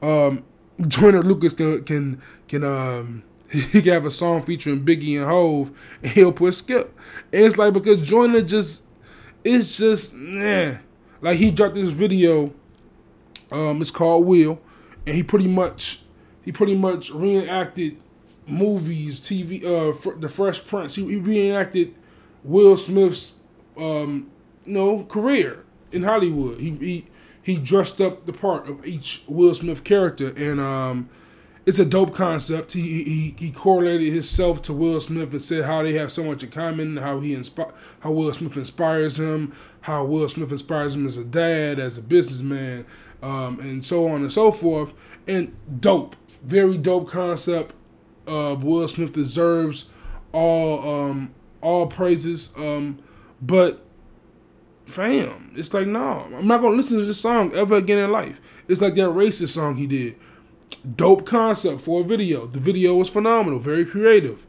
[0.02, 0.44] um,
[0.88, 5.70] Joyner Lucas can can can um, he can have a song featuring Biggie and Hov,
[6.02, 6.94] and he'll put Skip.
[7.32, 8.84] And it's like because Joyner just,
[9.44, 10.74] it's just nah.
[11.20, 12.52] Like he dropped this video
[13.50, 14.60] um, it's called Will,
[15.06, 16.02] and he pretty much
[16.42, 17.98] he pretty much reenacted
[18.46, 20.94] movies, TV, uh, The Fresh Prince.
[20.94, 21.94] He, he reenacted
[22.44, 23.36] Will Smith's
[23.78, 24.30] um,
[24.64, 26.60] you know career in Hollywood.
[26.60, 27.06] He he
[27.42, 31.08] he dressed up the part of each Will Smith character, and um,
[31.64, 32.72] it's a dope concept.
[32.72, 36.42] He, he he correlated himself to Will Smith and said how they have so much
[36.42, 41.06] in common, how he inspi- how Will Smith inspires him, how Will Smith inspires him
[41.06, 42.84] as a dad, as a businessman,
[43.22, 44.92] um, and so on and so forth.
[45.26, 47.74] And dope, very dope concept.
[48.26, 49.86] Uh, Will Smith deserves
[50.32, 52.52] all um, all praises.
[52.56, 52.98] Um,
[53.40, 53.84] but
[54.86, 58.40] fam, it's like no, I'm not gonna listen to this song ever again in life.
[58.66, 60.16] It's like that racist song he did
[60.96, 62.46] Dope concept for a video.
[62.46, 64.46] The video was phenomenal, very creative.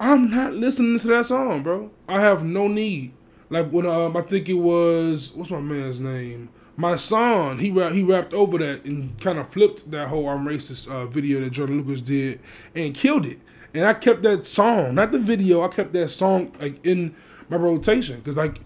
[0.00, 1.90] I'm not listening to that song, bro.
[2.08, 3.12] I have no need.
[3.50, 6.48] Like when um, I think it was what's my man's name?
[6.76, 10.46] My son, he rap, he rapped over that and kind of flipped that whole "I'm
[10.46, 12.40] racist" uh, video that Joyner Lucas did
[12.74, 13.38] and killed it.
[13.74, 15.62] And I kept that song, not the video.
[15.62, 17.14] I kept that song like in
[17.52, 18.60] my rotation because like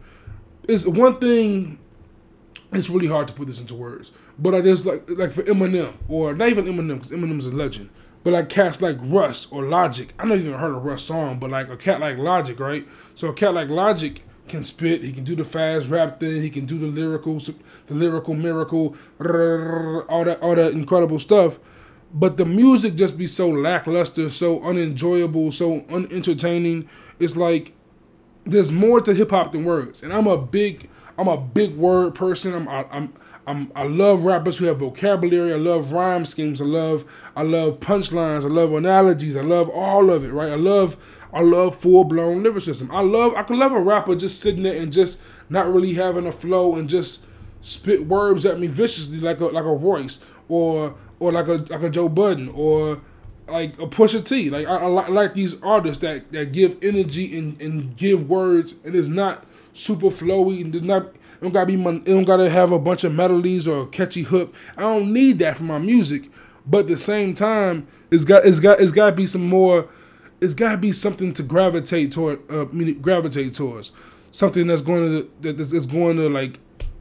[0.68, 1.78] it's one thing.
[2.72, 5.94] It's really hard to put this into words but like there's like like for Eminem
[6.08, 7.90] or not even Eminem because Eminem's a legend.
[8.22, 11.50] But like cats like Russ or Logic, I never even heard a Russ song, but
[11.50, 12.86] like a cat like Logic, right?
[13.14, 15.04] So a cat like Logic can spit.
[15.04, 16.42] He can do the fast rap thing.
[16.42, 21.60] He can do the lyrical, the lyrical miracle, all that, all that incredible stuff.
[22.12, 26.88] But the music just be so lackluster, so unenjoyable, so unentertaining.
[27.20, 27.74] It's like
[28.46, 30.02] there's more to hip hop than words.
[30.02, 32.54] And I'm a big, I'm a big word person.
[32.54, 33.12] I'm, I, I'm,
[33.46, 35.52] I'm, I love rappers who have vocabulary.
[35.52, 36.62] I love rhyme schemes.
[36.62, 37.04] I love,
[37.34, 38.44] I love punchlines.
[38.44, 39.36] I love analogies.
[39.36, 40.32] I love all of it.
[40.32, 40.52] Right.
[40.52, 40.96] I love
[41.32, 42.90] I love full blown lyricism.
[42.90, 46.26] I love I can love a rapper just sitting there and just not really having
[46.26, 47.24] a flow and just
[47.60, 51.82] spit words at me viciously like a like a Royce or or like a like
[51.82, 53.02] a Joe Budden or
[53.48, 54.50] like a Pusha T.
[54.50, 58.94] Like I, I, like these artists that, that give energy and, and give words and
[58.94, 62.72] it's not super flowy and it's not it don't gotta be it don't gotta have
[62.72, 64.54] a bunch of melodies or a catchy hook.
[64.76, 66.30] I don't need that for my music.
[66.66, 69.88] But at the same time, it's got it's got it's got to be some more
[70.40, 73.92] it's got to be something to gravitate toward, uh, gravitate towards,
[74.32, 76.58] something that's going to that is going to like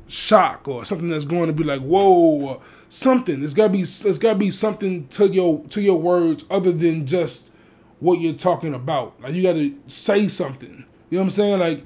[0.07, 2.61] shock or something that's going to be like whoa,
[2.95, 3.43] something.
[3.43, 6.71] It's got to be it's got to be something to your to your words other
[6.71, 7.51] than just
[7.99, 9.19] what you're talking about.
[9.21, 10.85] Like you got to say something.
[11.09, 11.59] You know what I'm saying?
[11.59, 11.83] Like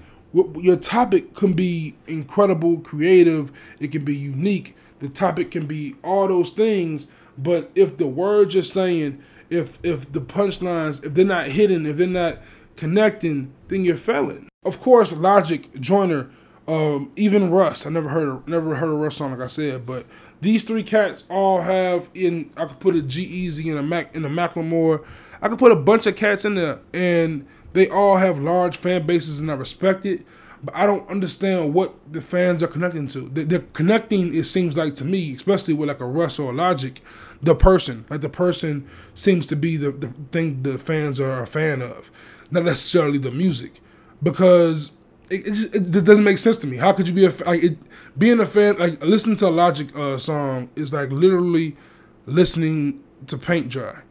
[0.62, 3.52] your topic can be incredible, creative.
[3.80, 4.76] It can be unique.
[5.00, 7.08] The topic can be all those things.
[7.38, 11.98] But if the words you're saying if if the punchlines, if they're not hidden, if
[11.98, 12.40] they're not
[12.76, 14.48] connecting, then you're failing.
[14.64, 16.30] Of course, Logic, Joyner,
[16.68, 17.86] um, even Russ.
[17.86, 20.06] I never heard of, never heard of Russ song like I said, but
[20.42, 22.52] these three cats all have in.
[22.56, 25.06] I could put a G-Eazy in a Mac in a Macklemore.
[25.42, 29.06] I could put a bunch of cats in there, and they all have large fan
[29.06, 30.26] bases, and I respect it.
[30.62, 33.30] But I don't understand what the fans are connecting to.
[33.32, 37.02] They're connecting, it seems like to me, especially with like a Russ or a Logic,
[37.42, 38.04] the person.
[38.10, 42.12] Like the person seems to be the, the thing the fans are a fan of,
[42.52, 43.80] not necessarily the music,
[44.22, 44.92] because
[45.30, 46.78] it, it, just, it doesn't make sense to me.
[46.78, 47.78] How could you be a like it,
[48.18, 48.78] being a fan?
[48.78, 51.76] Like listening to a Logic uh, song is like literally
[52.26, 54.02] listening to paint dry.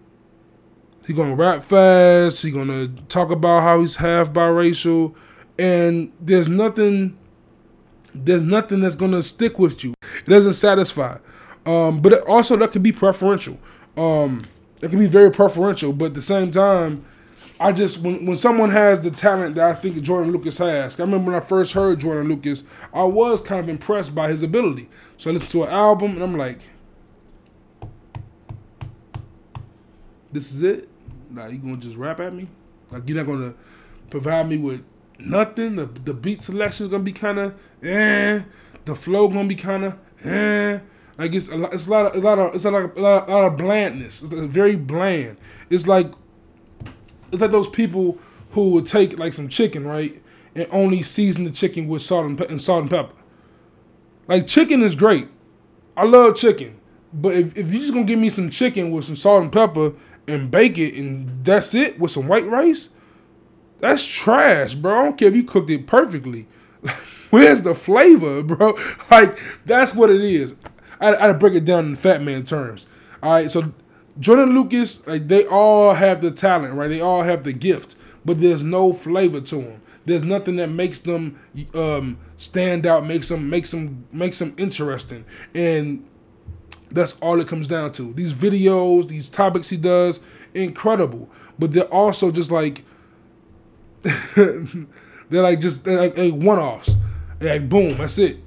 [1.07, 2.43] He's gonna rap fast.
[2.43, 5.15] He's gonna talk about how he's half biracial,
[5.59, 7.17] and there's nothing.
[8.15, 9.95] There's nothing that's gonna stick with you.
[10.27, 11.19] It doesn't satisfy.
[11.67, 13.59] Um, but also that could be preferential.
[13.97, 14.43] Um,
[14.81, 17.05] it can be very preferential, but at the same time,
[17.61, 20.99] I just when when someone has the talent that I think Joyner Lucas has.
[20.99, 22.63] I remember when I first heard Joyner Lucas,
[22.95, 24.89] I was kind of impressed by his ability.
[25.17, 26.61] So I listened to an album and I'm like,
[30.31, 30.89] this is it.
[31.31, 32.49] Now you gonna just rap at me?
[32.91, 33.55] Like you're not gonna
[34.09, 34.85] provide me with
[35.19, 35.77] nothing.
[35.77, 38.43] The the beat selection is gonna be kind of eh.
[38.85, 40.79] The flow gonna be kind of eh.
[41.19, 42.85] Like it's a lot, it's a lot of it's a lot of it's a lot
[42.85, 42.97] of,
[43.29, 44.23] a lot of blandness.
[44.23, 45.39] It's very bland.
[45.69, 46.13] It's like
[47.33, 48.19] it's like those people
[48.53, 50.21] who would take like some chicken, right,
[50.55, 53.15] and only season the chicken with salt and, pe- and salt and pepper.
[54.27, 55.29] Like chicken is great.
[55.97, 56.79] I love chicken,
[57.13, 59.95] but if, if you're just gonna give me some chicken with some salt and pepper
[60.27, 62.91] and bake it and that's it with some white rice,
[63.79, 64.99] that's trash, bro.
[64.99, 66.47] I don't care if you cooked it perfectly.
[67.31, 68.77] Where's the flavor, bro?
[69.11, 70.55] Like that's what it is.
[71.01, 72.87] I, I break it down in fat man terms.
[73.23, 73.73] All right, so
[74.21, 76.89] Joyner Lucas, like they all have the talent, right?
[76.89, 79.83] They all have the gift, but there's no flavor to them.
[80.07, 81.39] There's nothing that makes them
[81.75, 86.05] um, stand out, makes them makes them makes them interesting, and
[86.91, 88.13] that's all it comes down to.
[88.15, 90.21] These videos, these topics he does,
[90.55, 91.29] incredible,
[91.59, 92.85] but they're also just like
[94.37, 96.95] they're like just they're like, like one offs.
[97.41, 98.39] Like boom, that's it.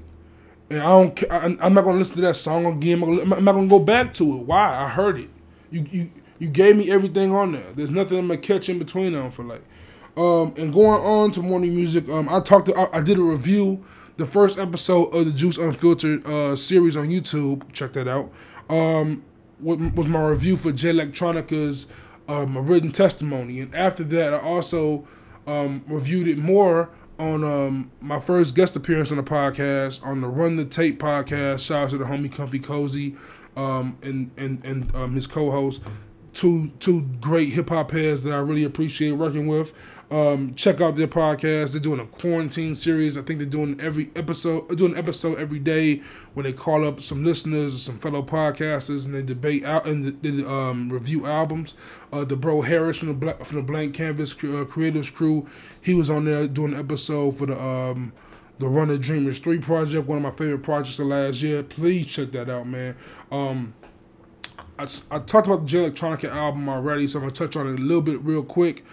[0.70, 1.24] And I don't.
[1.32, 3.02] I'm not gonna listen to that song again.
[3.04, 4.42] I'm not gonna go back to it.
[4.44, 4.76] Why?
[4.76, 5.30] I heard it.
[5.72, 7.72] You you you gave me everything on there.
[7.76, 9.64] There's nothing I'm gonna catch in between them for like.
[10.18, 12.10] Um, and going on to morning music.
[12.10, 12.66] Um, I talked.
[12.66, 13.84] To, I, I did a review.
[14.18, 17.72] The first episode of the Juice Unfiltered uh, series on YouTube.
[17.72, 18.32] Check that out.
[18.70, 19.24] Um,
[19.62, 21.88] was my review for Jay Electronica's
[22.28, 25.08] um, written testimony, and after that, I also
[25.48, 30.28] um, reviewed it more on um, my first guest appearance on the podcast on the
[30.28, 31.66] Run the Tape podcast.
[31.66, 33.16] Shout out to the homie Comfy Cozy
[33.56, 35.82] um, and and and um, his co-host.
[36.34, 39.74] Two two great hip hop heads that I really appreciate working with.
[40.12, 41.72] Um, check out their podcast.
[41.72, 43.18] They're doing a quarantine series.
[43.18, 46.02] I think they're doing every episode, doing an episode every day
[46.34, 50.22] when they call up some listeners or some fellow podcasters and they debate out and
[50.22, 51.76] they, um, review albums.
[52.12, 55.48] Uh, the bro Harris from the Black, from the Blank Canvas uh, Creatives crew,
[55.80, 58.12] he was on there doing an episode for the um,
[58.62, 61.62] the Run of Dreamers Three project, one of my favorite projects of last year.
[61.64, 62.96] Please check that out, man.
[63.32, 63.74] Um,
[64.80, 67.80] I, I talked about the Jay Electronica album already, so I'm gonna touch on it
[67.80, 68.84] a little bit real quick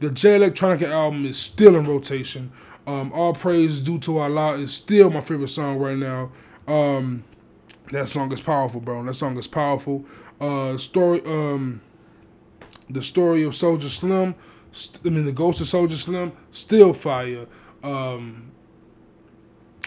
[0.00, 2.52] the Jay Electronica album is still in rotation.
[2.86, 6.30] Um, All Praise Due to Allah is still my favorite song right now.
[6.68, 7.24] Um,
[7.92, 9.02] that song is powerful, bro.
[9.04, 10.04] That song is powerful.
[10.40, 11.80] Uh, story, um,
[12.90, 14.34] the story of Soulja Slim.
[15.04, 17.46] I mean, the Ghost of Soulja Slim, still fire.
[17.82, 18.52] Um,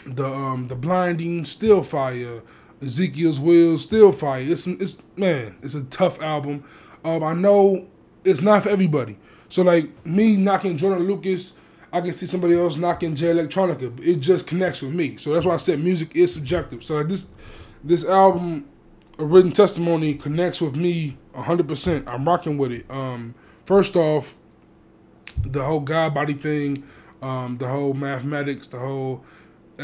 [0.06, 2.42] the um, the blinding, still fire.
[2.82, 4.42] Ezekiel's Wheel still fire.
[4.42, 6.64] It's it's man, it's a tough album.
[7.04, 7.88] Um, I know
[8.24, 9.18] it's not for everybody.
[9.50, 11.54] So like me knocking Joyner Lucas,
[11.92, 14.00] I can see somebody else knocking Jay Electronica.
[14.06, 15.18] It just connects with me.
[15.18, 16.84] So that's why I said music is subjective.
[16.84, 17.28] So like this
[17.84, 18.68] this album,
[19.18, 22.08] a written testimony, connects with me hundred percent.
[22.08, 22.90] I'm rocking with it.
[22.90, 23.34] Um,
[23.66, 24.36] first off,
[25.46, 26.84] the whole God body thing,
[27.22, 29.24] um, the whole mathematics, the whole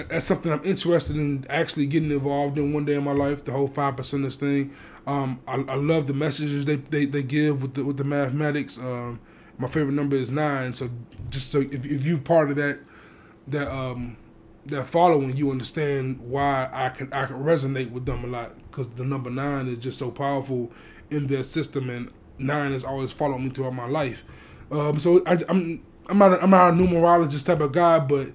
[0.04, 3.46] that's something I'm interested in actually getting involved in one day in my life.
[3.46, 4.74] The whole five percenters thing.
[5.08, 8.78] Um, I, I, love the messages they, they, they give with the with the mathematics.
[8.78, 9.22] Um,
[9.58, 10.74] my favorite number is nine.
[10.74, 10.90] So
[11.30, 12.80] just so if, if you're part of that
[13.48, 14.18] that um
[14.66, 18.90] that following, you understand why I can I can resonate with them a lot because
[18.90, 20.74] the number nine is just so powerful
[21.10, 24.26] in their system, and nine has always followed me throughout my life.
[24.72, 28.28] Um, so I, I'm I'm not a, I'm not a numerologist type of guy, but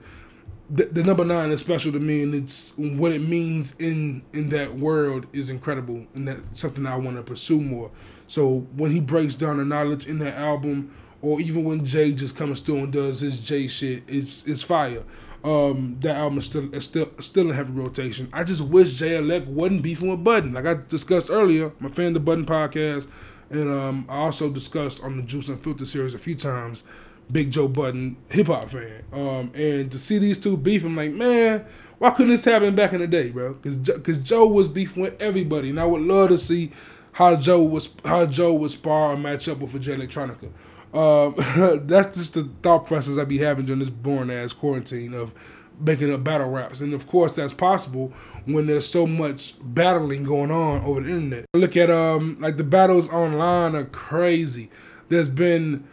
[0.71, 4.51] the, the, number nine is special to me, and it's what it means in in
[4.51, 7.91] that world is incredible, and that's something I want to pursue more.
[8.29, 12.37] So when he breaks down the knowledge in that album, or even when Jay just
[12.37, 15.03] comes through and does his Jay shit, it's it's fire.
[15.43, 18.29] Um, that album is still is still still in heavy rotation.
[18.33, 21.73] I just wish Jay Elect wasn't beefing with Budden, like I discussed earlier.
[21.81, 23.09] I'm a fan of the Budden podcast,
[23.51, 26.85] and um, I also discussed on the Juice Unfiltered series a few times
[27.33, 29.03] Big Joe Budden hip hop fan.
[29.13, 31.65] Um, and to see these two beef, I'm like, man,
[31.99, 33.55] why couldn't this happen back in the day, bro?
[33.55, 36.73] Because because Joe was beefing with everybody, and I would love to see
[37.13, 40.51] how Joe was how Joe would spar or match up with a Jay Electronica.
[40.93, 41.35] Um,
[41.87, 45.35] that's just the thought process I be having during this boring ass quarantine of
[45.79, 48.13] making up battle raps, and of course that's possible
[48.45, 51.45] when there's so much battling going on over the internet.
[51.55, 54.71] Look at um like the battles online are crazy.
[55.09, 55.85] There's been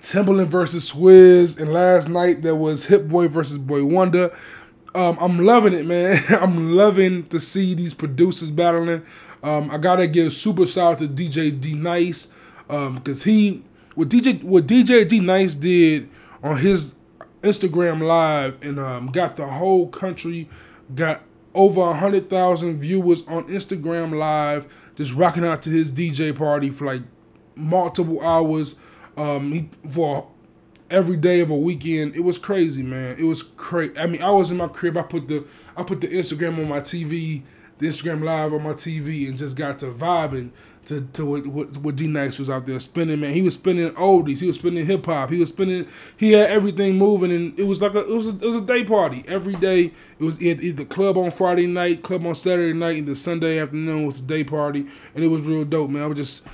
[0.00, 4.34] Timbaland versus Swizz, and last night there was Hit Boy versus Boi-1da.
[4.94, 6.22] Um, I'm loving it, man.
[6.28, 9.02] I'm loving to see these producers battling.
[9.42, 12.32] Um, I gotta give super shout out to DJ D Nice
[12.66, 13.62] because um, he
[13.94, 16.08] what DJ what DJ D Nice did
[16.42, 16.94] on his
[17.42, 20.48] Instagram live and um, got the whole country
[20.94, 21.22] got
[21.54, 26.70] over a hundred thousand viewers on Instagram live just rocking out to his DJ party
[26.70, 27.02] for like
[27.54, 28.76] multiple hours
[29.20, 30.28] um, he, for
[30.90, 32.16] every day of a weekend.
[32.16, 33.16] It was crazy, man.
[33.18, 33.96] It was crazy.
[33.98, 34.96] I mean, I was in my crib.
[34.96, 35.44] I put the
[35.76, 37.42] I put the Instagram on my TV,
[37.78, 40.50] the Instagram live on my TV, and just got to vibing
[40.86, 43.20] to to what what, D Nice was out there spinning.
[43.20, 44.40] Man, he was spinning oldies.
[44.40, 45.30] He was spinning hip hop.
[45.30, 45.86] He was spinning.
[46.16, 48.60] He had everything moving, and it was like a it was a, it was a
[48.60, 49.92] day party every day.
[50.18, 54.06] It was either club on Friday night, club on Saturday night, and the Sunday afternoon
[54.06, 56.02] was a day party, and it was real dope, man.
[56.02, 56.46] I was just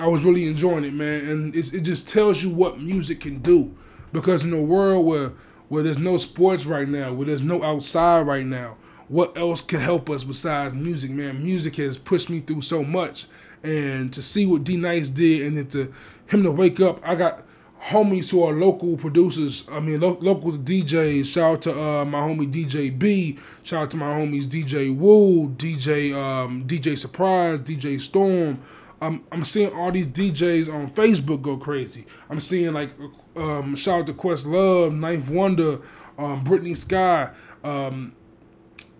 [0.00, 3.74] I was really enjoying it, man, and it just tells you what music can do.
[4.12, 5.32] Because in a world where
[5.68, 8.76] where there's no sports right now, where there's no outside right now,
[9.08, 11.42] what else can help us besides music, man?
[11.42, 13.26] Music has pushed me through so much,
[13.62, 15.92] and to see what D Nice did, and then to
[16.26, 17.44] him to wake up, I got
[17.88, 19.68] homies who are local producers.
[19.70, 21.26] I mean, lo- local DJs.
[21.26, 23.38] Shout out to uh, my homie DJ B.
[23.62, 28.60] Shout out to my homies DJ Woo, DJ um, DJ Surprise, DJ Storm.
[29.04, 32.06] I'm I'm seeing all these DJs on Facebook go crazy.
[32.30, 32.90] I'm seeing like
[33.36, 35.80] um, shout out to Questlove, Ninth Wonder,
[36.18, 37.30] um, Brittany Sky,
[37.62, 38.14] um,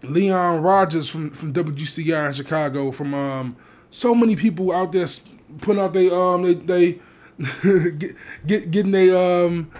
[0.02, 3.56] Leon Rogers from from WGCI in Chicago, from um,
[3.90, 5.06] so many people out there
[5.60, 6.98] putting out they um they they
[7.92, 9.70] get, get getting they um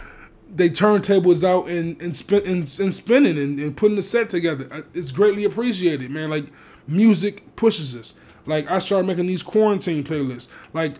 [0.55, 4.87] they turntables out and and, spin, and, and spinning and, and putting the set together.
[4.95, 6.31] It's greatly appreciated, man.
[6.31, 6.47] Like
[6.87, 8.15] music pushes us.
[8.47, 10.49] Like I started making these quarantine playlists.
[10.73, 10.97] Like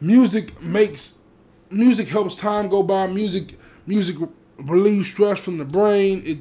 [0.00, 1.18] music makes
[1.70, 3.06] music helps time go by.
[3.06, 4.16] Music music
[4.58, 6.22] relieves stress from the brain.
[6.24, 6.38] It,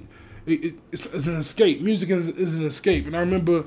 [0.51, 1.81] it, it it's, it's, an escape.
[1.81, 3.05] Music is, is an escape.
[3.05, 3.65] And I remember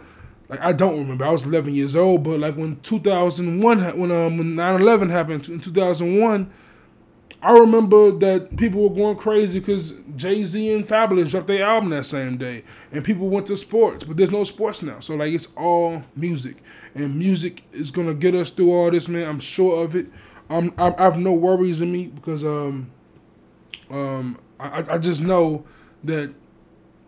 [0.48, 1.24] like I don't remember.
[1.24, 5.60] I was 11 years old, but like when 2001 when um when 9/11 happened in
[5.60, 6.50] 2001
[7.44, 11.90] I remember that people were going crazy because Jay Z and Fabolous dropped their album
[11.90, 12.62] that same day,
[12.92, 15.00] and people went to sports, but there's no sports now.
[15.00, 16.58] So like it's all music,
[16.94, 19.28] and music is gonna get us through all this, man.
[19.28, 20.06] I'm sure of it.
[20.48, 22.92] Um, I, I have no worries in me because um,
[23.90, 25.64] um, I, I just know
[26.04, 26.32] that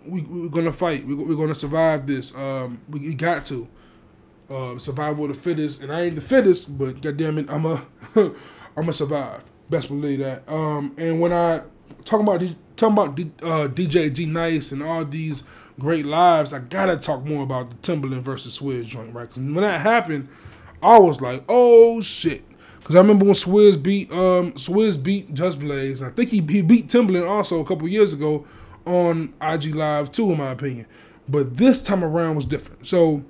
[0.05, 1.07] we we're gonna fight.
[1.07, 2.35] We, we're gonna survive this.
[2.35, 3.69] Um, we, we got to.
[4.51, 7.83] Uh, survival of the fittest, and I ain't the fittest, but goddamn it, I'm a,
[8.15, 8.35] I'm
[8.77, 9.43] gonna survive.
[9.71, 10.49] Best believe that.
[10.49, 11.63] Um, and when I
[12.05, 12.41] talk about
[12.77, 15.45] talking about uh, DJ D Nice and all these
[15.79, 19.29] great lives, I gotta talk more about the Timbaland versus Swizz joint, right?
[19.29, 20.29] Because when that happened,
[20.83, 22.45] I was like, oh shit.
[22.79, 26.03] Because I remember when Swizz beat um, Swizz beat Just Blaze.
[26.03, 28.47] I think he, he beat Timbaland also a couple years ago
[28.85, 30.87] on IG Live too, in my opinion.
[31.27, 32.87] But this time around was different.
[32.87, 33.25] So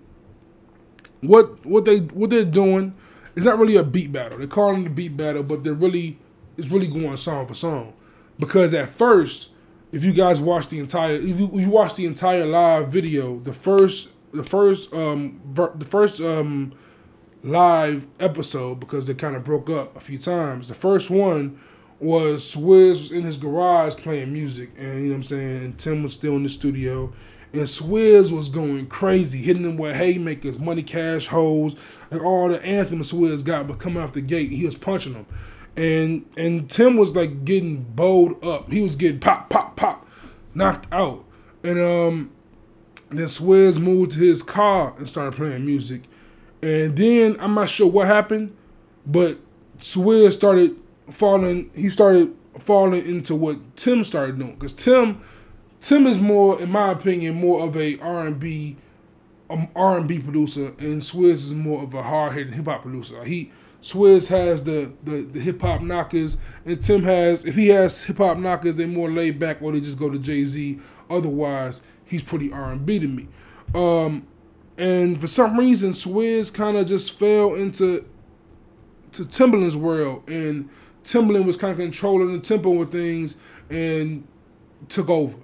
[1.21, 2.95] what what they what they're doing
[3.37, 4.39] is not really a beat battle.
[4.39, 6.19] They're calling it a beat battle, but they're really
[6.57, 7.93] it's really going song for song.
[8.39, 9.51] Because at first,
[9.93, 13.53] if you guys watch the entire if you, you watch the entire live video, the
[13.53, 16.73] first the first um ver, the first um
[17.45, 20.67] live episode because they kind of broke up a few times.
[20.69, 21.61] The first one
[22.01, 25.65] was Swizz in his garage playing music, and you know what I'm saying.
[25.65, 27.13] And Tim was still in the studio,
[27.53, 31.77] and Swizz was going crazy, hitting them with haymakers, money, cash, hoes,
[32.11, 33.69] and all the anthems Swizz got.
[33.69, 35.27] But coming off the gate, he was punching them,
[35.77, 38.71] and and Tim was like getting bowled up.
[38.71, 40.07] He was getting pop, pop, pop,
[40.55, 41.25] knocked out,
[41.63, 42.31] and um,
[43.11, 46.03] then Swizz moved to his car and started playing music
[46.65, 48.57] and then I'm not sure what happened,
[49.05, 49.39] but
[49.79, 50.75] Swizz started
[51.11, 51.71] falling.
[51.75, 55.21] He started falling into what Tim started doing because Tim,
[55.81, 58.77] Tim is more, in my opinion, more of a R and B,
[59.51, 62.81] um, R and B producer, and Swizz is more of a hard hitting hip hop
[62.81, 63.23] producer.
[63.25, 63.53] He
[63.85, 68.17] Swizz has the the, the hip hop knockers, and Tim has if he has hip
[68.17, 70.79] hop knockers, they're more laid back or they just go to Jay Z.
[71.11, 73.29] Otherwise, he's pretty R and B to me.
[73.75, 74.27] Um,
[74.79, 78.09] and for some reason, Swizz kind of just fell into
[79.13, 80.71] to Timbaland's world, and
[81.05, 83.37] Timbaland was kind of controlling the tempo with things
[83.69, 84.27] and
[84.89, 85.37] took over.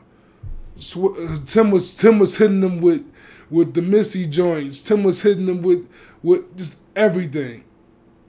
[0.77, 3.05] Sw- Tim was Tim was hitting them with
[3.51, 4.81] with the Missy joints.
[4.81, 5.87] Tim was hitting them with
[6.23, 7.65] with just everything.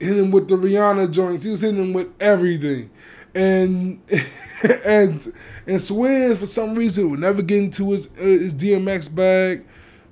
[0.02, 1.44] Hitting him with the Rihanna joints.
[1.44, 2.90] He was hitting them with everything.
[3.34, 4.00] And
[4.84, 5.32] and
[5.66, 9.64] and Swizz for some reason would never get into his uh, his DMX bag.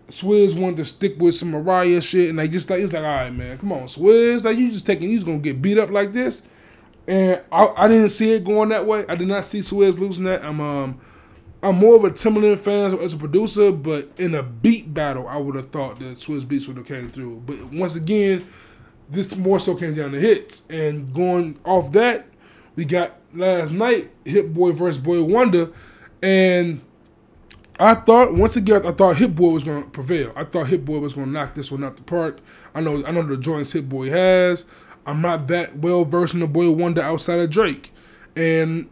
[0.08, 3.08] Swizz wanted to stick with some Mariah shit, and they just like it's like, all
[3.08, 5.90] right, man, come on, Swizz, like you just taking, you just gonna get beat up
[5.90, 6.42] like this,
[7.06, 9.04] and I, I didn't see it going that way.
[9.08, 10.44] I did not see Swizz losing that.
[10.44, 11.00] I'm um,
[11.62, 15.36] I'm more of a Timbaland fan as a producer, but in a beat battle, I
[15.36, 17.42] would have thought that Swizz Beatz would have came through.
[17.46, 18.46] But once again,
[19.10, 22.26] this more so came down to hits, and going off that,
[22.76, 25.72] we got last night Hit Boy versus Boi-1da,
[26.22, 26.80] and
[27.78, 30.32] I thought once again I thought Hit Boy was gonna prevail.
[30.36, 32.38] I thought Hit Boy was gonna knock this one out the park.
[32.74, 34.66] I know I know the joints Hit Boy has.
[35.06, 37.92] I'm not that well versed in the Boi-1da outside of Drake.
[38.36, 38.90] And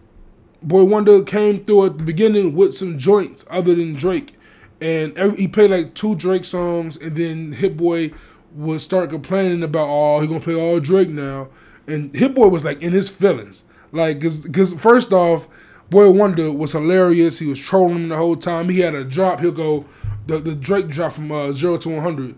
[0.63, 4.35] Boi-1da came through at the beginning with some joints other than Drake.
[4.81, 8.13] And every, he played like two Drake songs and then Hit Boy
[8.53, 11.49] would start complaining about oh he gonna play all Drake now.
[11.87, 13.65] And Hit Boy was like in his feelings.
[13.93, 15.49] Like cause, cause first off
[15.91, 17.39] Boi-1da was hilarious.
[17.39, 18.69] He was trolling him the whole time.
[18.69, 19.41] He had a drop.
[19.41, 19.87] He'll go
[20.27, 22.37] the the Drake drop from uh, zero to one hundred.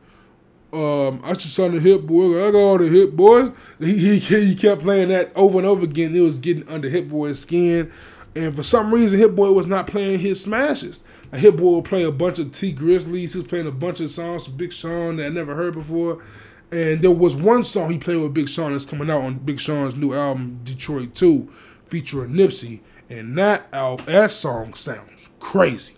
[0.72, 2.46] Um, I should sign the hit boy.
[2.46, 3.50] I got all the hit boys.
[3.80, 6.14] He, he he kept playing that over and over again.
[6.14, 7.90] It was getting under Hit Boy's skin,
[8.34, 11.02] and for some reason, Hit Boy was not playing his smashes.
[11.32, 13.32] A Hit Boy would play a bunch of Tee Grizzleys.
[13.32, 16.22] He was playing a bunch of songs from Big Sean that I never heard before.
[16.70, 19.58] And there was one song he played with Big Sean that's coming out on Big
[19.58, 21.48] Sean's new album, Detroit 2,
[21.86, 22.80] featuring Nipsey.
[23.08, 25.94] And that album, that song sounds crazy.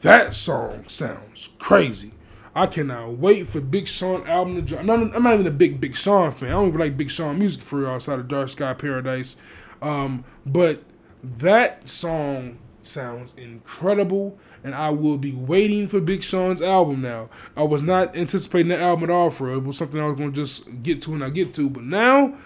[0.00, 2.12] That song sounds crazy.
[2.54, 4.80] I cannot wait for Big Sean album to drop.
[4.80, 6.48] I'm not, I'm not even a big Big Sean fan.
[6.48, 9.36] I don't even like Big Sean music for real outside of Dark Sky Paradise.
[9.80, 10.82] Um, but
[11.22, 17.28] that song sounds incredible, and I will be waiting for Big Sean's album now.
[17.56, 19.56] I was not anticipating that album at all for it.
[19.56, 21.70] It was something I was going to just get to and I get to.
[21.70, 22.36] But now,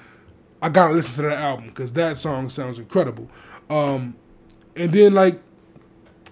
[0.60, 3.28] I got to listen to that album because that song sounds incredible.
[3.68, 4.16] Um,
[4.76, 5.40] and then like,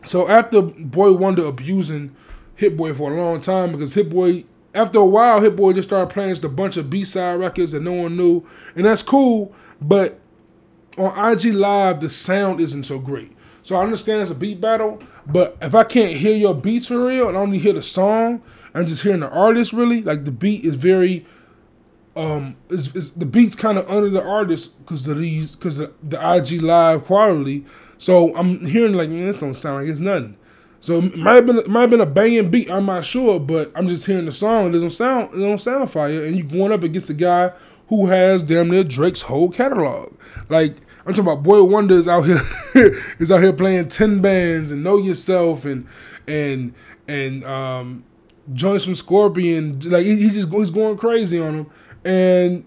[0.04, 2.14] so after Boi-1da abusing
[2.54, 5.88] Hit Boy for a long time because Hit Boy, after a while, Hit Boy just
[5.88, 9.02] started playing just a bunch of B side records that no one knew, and that's
[9.02, 9.54] cool.
[9.80, 10.19] But
[11.06, 13.32] on IG Live, the sound isn't so great.
[13.62, 17.04] So I understand it's a beat battle, but if I can't hear your beats for
[17.04, 18.42] real and I only hear the song,
[18.74, 20.02] I'm just hearing the artist really.
[20.02, 21.26] Like the beat is very
[22.16, 25.92] um is, is the beats kind of under the artist because of these because of
[26.02, 27.64] the IG live quality.
[27.98, 30.36] So I'm hearing like this don't sound like it's nothing.
[30.80, 32.70] So it might have been it might have been a banging beat.
[32.70, 34.68] I'm not sure, but I'm just hearing the song.
[34.68, 36.24] It doesn't sound it don't sound fire.
[36.24, 37.52] And you going up against a guy
[37.88, 40.14] who has damn near Drake's whole catalog.
[40.48, 40.76] Like
[41.06, 42.40] I'm talking about Boi-1da is out here
[43.18, 45.86] is out here playing ten bands and Know Yourself and
[46.26, 46.74] and
[47.08, 48.04] and um
[48.52, 49.80] joints from Scorpion.
[49.80, 51.70] Like he, he just he's going crazy on them
[52.04, 52.64] and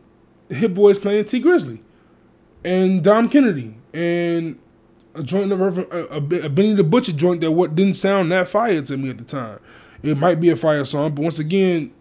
[0.50, 1.80] Hit Boy's playing Tee Grizzley
[2.64, 4.60] and Dom Kennedy and
[5.16, 8.48] a joint of a, a, a Benny the Butcher joint that what didn't sound that
[8.48, 9.60] fire to me at the time.
[10.02, 11.94] It might be a fire song, but once again,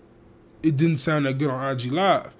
[0.62, 2.32] it didn't sound that good on IG Live.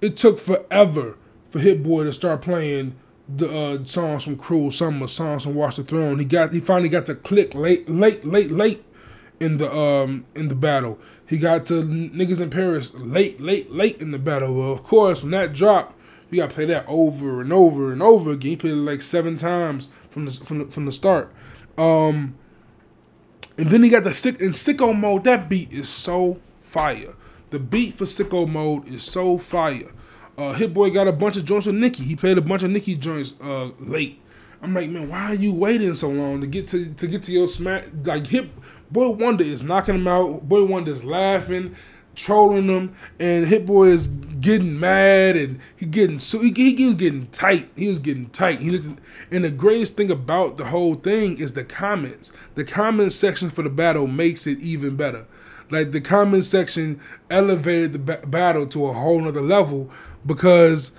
[0.00, 1.16] It took forever
[1.50, 2.94] for Hit Boy to start playing
[3.28, 6.18] the uh, songs from Cruel Summer, songs from Watch the Throne.
[6.18, 8.84] He got he finally got to click late, late, late, late
[9.40, 10.98] in the um in the battle.
[11.26, 14.54] He got to niggas in Paris late, late, late in the battle.
[14.54, 15.94] Well, of course, when that dropped,
[16.30, 18.50] you got to play that over and over and over again.
[18.50, 21.32] He played it like seven times from the from the, from the start.
[21.76, 22.36] Um,
[23.56, 25.24] and then he got the sick in sicko mode.
[25.24, 27.14] That beat is so fire.
[27.50, 29.90] The beat for sicko mode is so fire.
[30.38, 32.04] Uh, Hit Boy got a bunch of joints with Nicki.
[32.04, 34.22] He played a bunch of Nicki joints uh, late.
[34.62, 37.32] I'm like, man, why are you waiting so long to get to to get to
[37.32, 37.86] your smack?
[38.04, 38.48] Like Hit
[38.90, 40.48] Boy Wonder is knocking him out.
[40.48, 41.74] Boi-1da is laughing,
[42.14, 46.94] trolling him, and Hit Boy is getting mad and he getting so he, he, was
[46.94, 47.70] getting tight.
[47.74, 48.60] He was getting tight.
[48.60, 49.00] He looked,
[49.32, 52.30] and the greatest thing about the whole thing is the comments.
[52.54, 55.26] The comment section for the battle makes it even better.
[55.70, 59.90] Like the comment section elevated the ba- battle to a whole nother level
[60.28, 60.92] because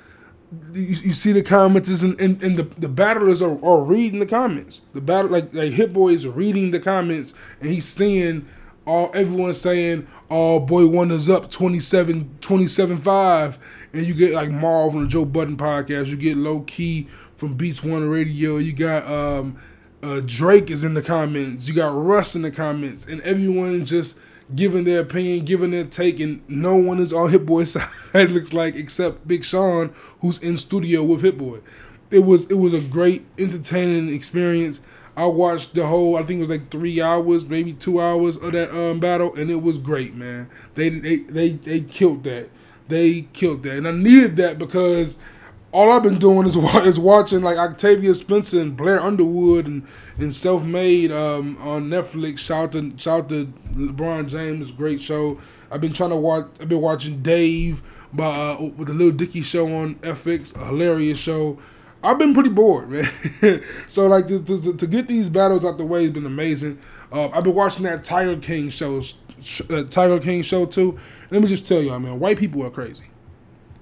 [0.74, 4.26] you, you see the commenters and, and, and, the, the battlers are, are reading the
[4.26, 4.82] comments.
[4.94, 8.48] The battle like like Hit Boy is reading the comments and he's seeing
[8.86, 13.60] all everyone saying, "Oh, boy, Wonder's up 27, 27 5
[13.94, 16.08] and you get like Marv on the Joe Budden podcast.
[16.08, 18.58] You get Low Key from Beats One Radio.
[18.58, 19.58] You got um,
[20.02, 21.68] uh, Drake is in the comments.
[21.68, 24.20] You got Russ in the comments, and everyone just
[24.56, 27.90] giving their opinion, giving their take, and no one is on Hit Boy's side.
[28.14, 29.92] it looks like except Big Sean,
[30.22, 31.60] who's in studio with Hit Boy.
[32.12, 34.82] It was it was a great, entertaining experience.
[35.16, 36.16] I watched the whole.
[36.16, 39.52] I think it was like three hours, maybe two hours of that um, battle, and
[39.52, 40.50] it was great, man.
[40.76, 42.50] They they they they killed that.
[42.88, 45.18] They killed that, and I needed that because
[45.72, 46.56] all I've been doing is
[46.86, 49.86] is watching like Octavia Spencer and Blair Underwood and
[50.18, 52.40] and Self Made um, on Netflix.
[52.40, 55.40] Shout to shout to LeBron James, great show.
[55.72, 56.46] I've been trying to watch.
[56.60, 57.82] I've been watching Dave
[58.14, 61.60] by uh, with the Lil Dicky show on FX, a hilarious show.
[62.02, 63.04] I've been pretty bored, man.
[63.90, 66.80] so like to, to, to, get these battles out the way has been amazing.
[67.12, 69.02] Uh, I've been watching that Tiger King show,
[69.70, 70.98] uh, Tiger King show too.
[71.30, 73.09] Let me just tell y'all, man, white people are crazy.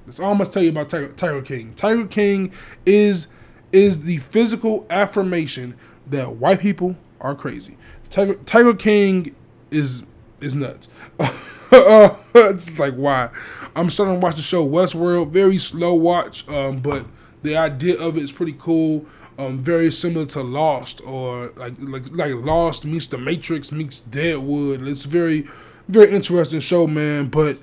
[0.08, 1.72] That's all I must tell you about Tiger, King.
[1.72, 2.54] Tiger King
[2.86, 3.28] is
[3.74, 5.76] is the physical affirmation
[6.08, 7.78] that white people are crazy.
[8.10, 9.36] Tiger, Tiger King
[9.70, 10.04] is
[10.40, 10.88] is nuts.
[11.20, 13.30] it's like why?
[13.76, 15.32] I'm starting to watch the show Westworld.
[15.32, 17.06] Very slow watch, um, but
[17.44, 19.06] the idea of it is pretty cool.
[19.38, 24.88] Um, very similar to Lost or like like like Lost meets The Matrix meets Deadwood.
[24.88, 25.50] It's very
[25.90, 27.28] very interesting show, man.
[27.28, 27.58] But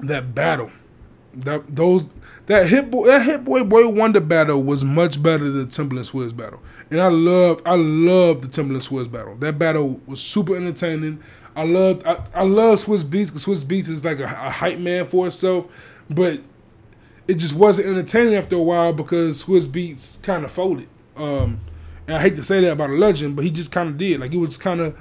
[0.00, 0.72] that battle
[1.34, 2.06] that those
[2.46, 6.60] that hit boy that hit boy Boi-1da battle was much better than Timbaland Swizz battle,
[6.90, 9.36] and I love I love the Timbaland Swizz battle.
[9.36, 11.22] That battle was super entertaining.
[11.54, 14.78] I loved I, I love Swizz Beatz because Swizz Beatz is like a, a hype
[14.78, 15.66] man for itself,
[16.10, 16.40] but
[17.28, 20.88] it just wasn't entertaining after a while because Swizz Beatz kind of folded.
[21.16, 21.60] Um,
[22.06, 24.20] and I hate to say that about a legend, but he just kind of did.
[24.20, 24.98] Like it was kind of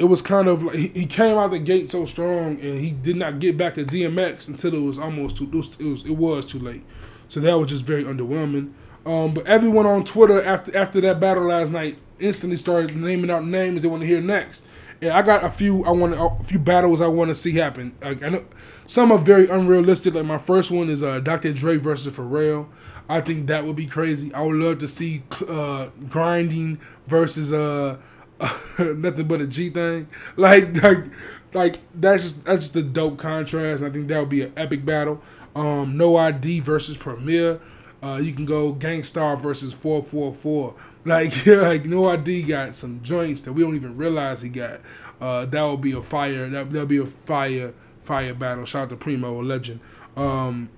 [0.00, 3.16] it was kind of like he came out the gate so strong and he did
[3.16, 6.58] not get back to DMX until it was almost too it was it was, too
[6.58, 6.82] late.
[7.28, 8.72] So that was just very underwhelming.
[9.04, 13.44] Um, but everyone on Twitter after after that battle last night instantly started naming out
[13.44, 14.64] names they want to hear next.
[15.02, 17.94] And I got a few I want a few battles I want to see happen.
[18.00, 18.46] I know
[18.86, 20.14] some are very unrealistic.
[20.14, 21.52] Like my first one is uh, Dr.
[21.52, 22.68] Dre versus Pharrell.
[23.06, 24.32] I think that would be crazy.
[24.32, 27.98] I would love to see uh, grinding versus uh,
[28.78, 30.08] nothing but a G thing.
[30.36, 31.04] Like like
[31.52, 33.82] like that's just that's just a dope contrast.
[33.82, 35.20] I think that would be an epic battle.
[35.54, 37.60] Um, no ID versus Premier.
[38.02, 40.74] Uh, you can go Gang Starr versus 444.
[41.04, 44.80] Like, like No ID got some joints that we don't even realize he got.
[45.20, 46.48] Uh, that would be a fire.
[46.48, 47.74] That that'll be a fire
[48.04, 48.64] fire battle.
[48.64, 49.80] Shout out to Primo, a legend.
[50.16, 50.70] Um,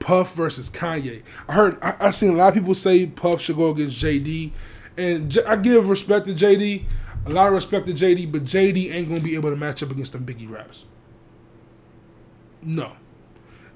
[0.00, 1.22] Puff versus Kanye.
[1.48, 4.50] I heard I, I seen a lot of people say Puff should go against JD.
[4.96, 6.84] And J- I give respect to JD,
[7.26, 9.90] a lot of respect to JD, but JD ain't gonna be able to match up
[9.90, 10.84] against them Biggie raps.
[12.62, 12.92] No.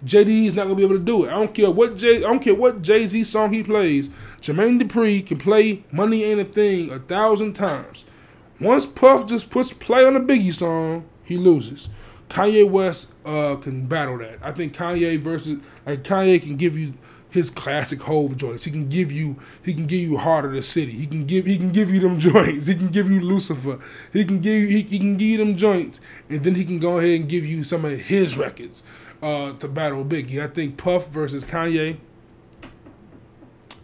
[0.05, 1.29] JD is not gonna be able to do it.
[1.29, 4.11] I don't care what J I don't care what Jay Z song he plays.
[4.41, 8.05] Jermaine Dupri can play "Money Ain't a Thing" a thousand times.
[8.61, 11.89] Once Puff just puts play on a Biggie song, he loses.
[12.29, 14.39] Kanye West uh, can battle that.
[14.43, 16.95] I think Kanye versus like Kanye can give you
[17.37, 18.65] his classic Hov joints.
[18.65, 20.93] He can give you he can give you Heart of the City.
[20.93, 22.67] He can give he can give you them joints.
[22.67, 23.79] He can give you Lucifer.
[24.13, 26.79] He can give you, he, he can give you them joints, and then he can
[26.79, 28.83] go ahead and give you some of his records
[29.23, 30.43] uh, to battle Biggie.
[30.43, 31.99] I think Puff versus Kanye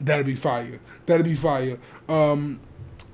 [0.03, 0.81] That'd be fire.
[1.07, 1.79] That'd be fire.
[2.09, 2.61] Um,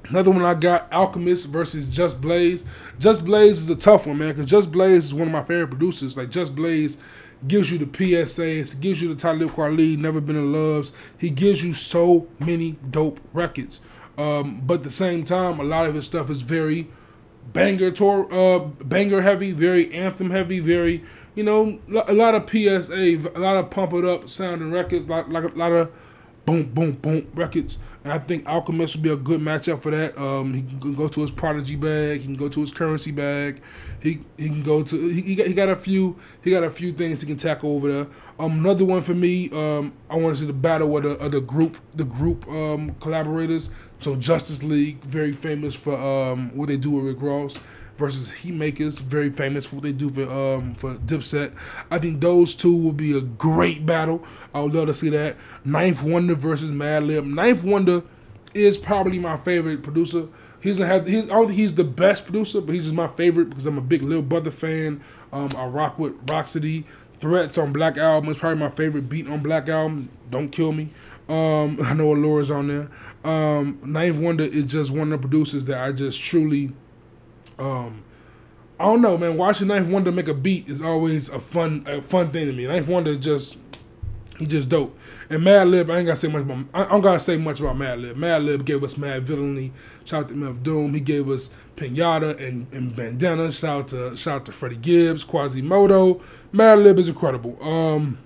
[0.09, 2.64] Another one I got, Alchemist versus Just Blaze.
[2.99, 5.68] Just Blaze is a tough one, man, because Just Blaze is one of my favorite
[5.68, 6.16] producers.
[6.16, 6.97] Like Just Blaze
[7.47, 10.93] gives you the PSAs, gives you the Talib Kweli, Never Been in Loves.
[11.16, 13.80] He gives you so many dope records.
[14.16, 16.89] Um, but at the same time, a lot of his stuff is very
[17.53, 22.95] banger tour, uh, banger heavy, very anthem heavy, very you know a lot of PSA,
[22.95, 25.93] a lot of pump it up sounding records, like like a lot of
[26.45, 27.78] boom boom boom records.
[28.05, 30.16] And I think Alchemist would be a good matchup for that.
[30.16, 32.20] Um, he can go to his Prodigy bag.
[32.20, 33.61] He can go to his Currency bag.
[34.01, 36.70] He he can go to he, he got, he got a few he got a
[36.70, 38.07] few things he can tackle over there.
[38.38, 39.51] Um, another one for me.
[39.51, 42.94] Um, I want to see the battle of the, of the group the group um
[43.01, 43.70] collaborators.
[44.01, 47.59] So Justice League, very famous for um what they do with Rick Ross
[47.99, 51.53] versus Heatmakerz, very famous for what they do for um for Dipset.
[51.90, 54.24] I think those two will be a great battle.
[54.55, 55.36] I would love to see that.
[55.64, 57.26] Ninth Wonder versus Madlib.
[57.26, 58.03] Ninth Wonder
[58.55, 60.28] is probably my favorite producer.
[60.61, 63.51] He's have he's I don't think he's the best producer, but he's just my favorite
[63.51, 65.03] because I'm a big Lil Brother fan.
[65.32, 66.86] Um, I rock with Rapsody.
[67.18, 70.09] Threats on Black Album is probably my favorite beat on Black Album.
[70.30, 70.90] Don't kill me.
[71.28, 72.88] Um, I know Allure's on there.
[73.28, 76.72] Um, Ninth Wonder is just one of the producers that I just truly
[77.59, 78.04] um,
[78.80, 79.36] I don't know, man.
[79.36, 82.66] Watching Ninth Wonder make a beat is always a fun, a fun thing to me.
[82.66, 83.59] Ninth Wonder just
[84.38, 84.96] he just dope.
[85.28, 86.64] And Madlib, I ain't gotta say much about.
[86.72, 88.14] I don't gotta say much about Madlib.
[88.14, 89.72] Madlib gave us Madvillainy.
[90.04, 90.94] Shout out to MF Doom.
[90.94, 93.50] He gave us Pinata and, and Bandana.
[93.50, 96.22] Shout out to shout out to Freddie Gibbs, Quasimoto.
[96.52, 97.61] Madlib is incredible.
[97.62, 98.18] Um,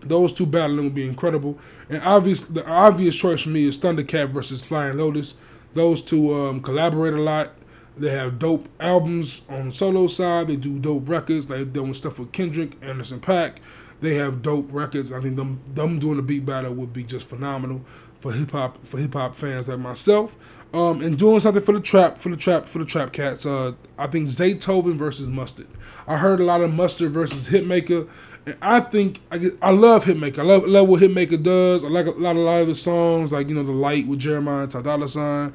[0.00, 1.58] those two battling would be incredible.
[1.90, 5.34] And obvious, the obvious choice for me is Thundercat versus Flying Lotus.
[5.74, 7.52] Those two um, collaborate a lot.
[7.96, 10.48] They have dope albums on the solo side.
[10.48, 11.46] They do dope records.
[11.46, 13.56] They're doing stuff with Kendrick, Anderson .Paak.
[14.00, 15.12] They have dope records.
[15.12, 17.82] I think them them doing a beat battle would be just phenomenal
[18.20, 20.36] for hip hop for hip hop fans like myself.
[20.72, 23.46] Um, and doing something for the trap for the trap for the trap cats.
[23.46, 25.68] Uh, I think Zaytoven versus Mustard.
[26.08, 28.08] I heard a lot of Mustard versus Hitmaka,
[28.44, 30.40] and I think I, I love Hitmaka.
[30.40, 31.84] I love, love what Hitmaka does.
[31.84, 34.18] I like a lot a lot of his songs, like you know the Light with
[34.18, 35.54] Jeremiah Ty Dolla Sign.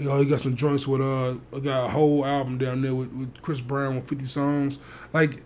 [0.00, 3.12] You know, he got some joints with uh, got a whole album down there with,
[3.12, 4.78] with Chris Brown with 50 songs.
[5.12, 5.42] Like,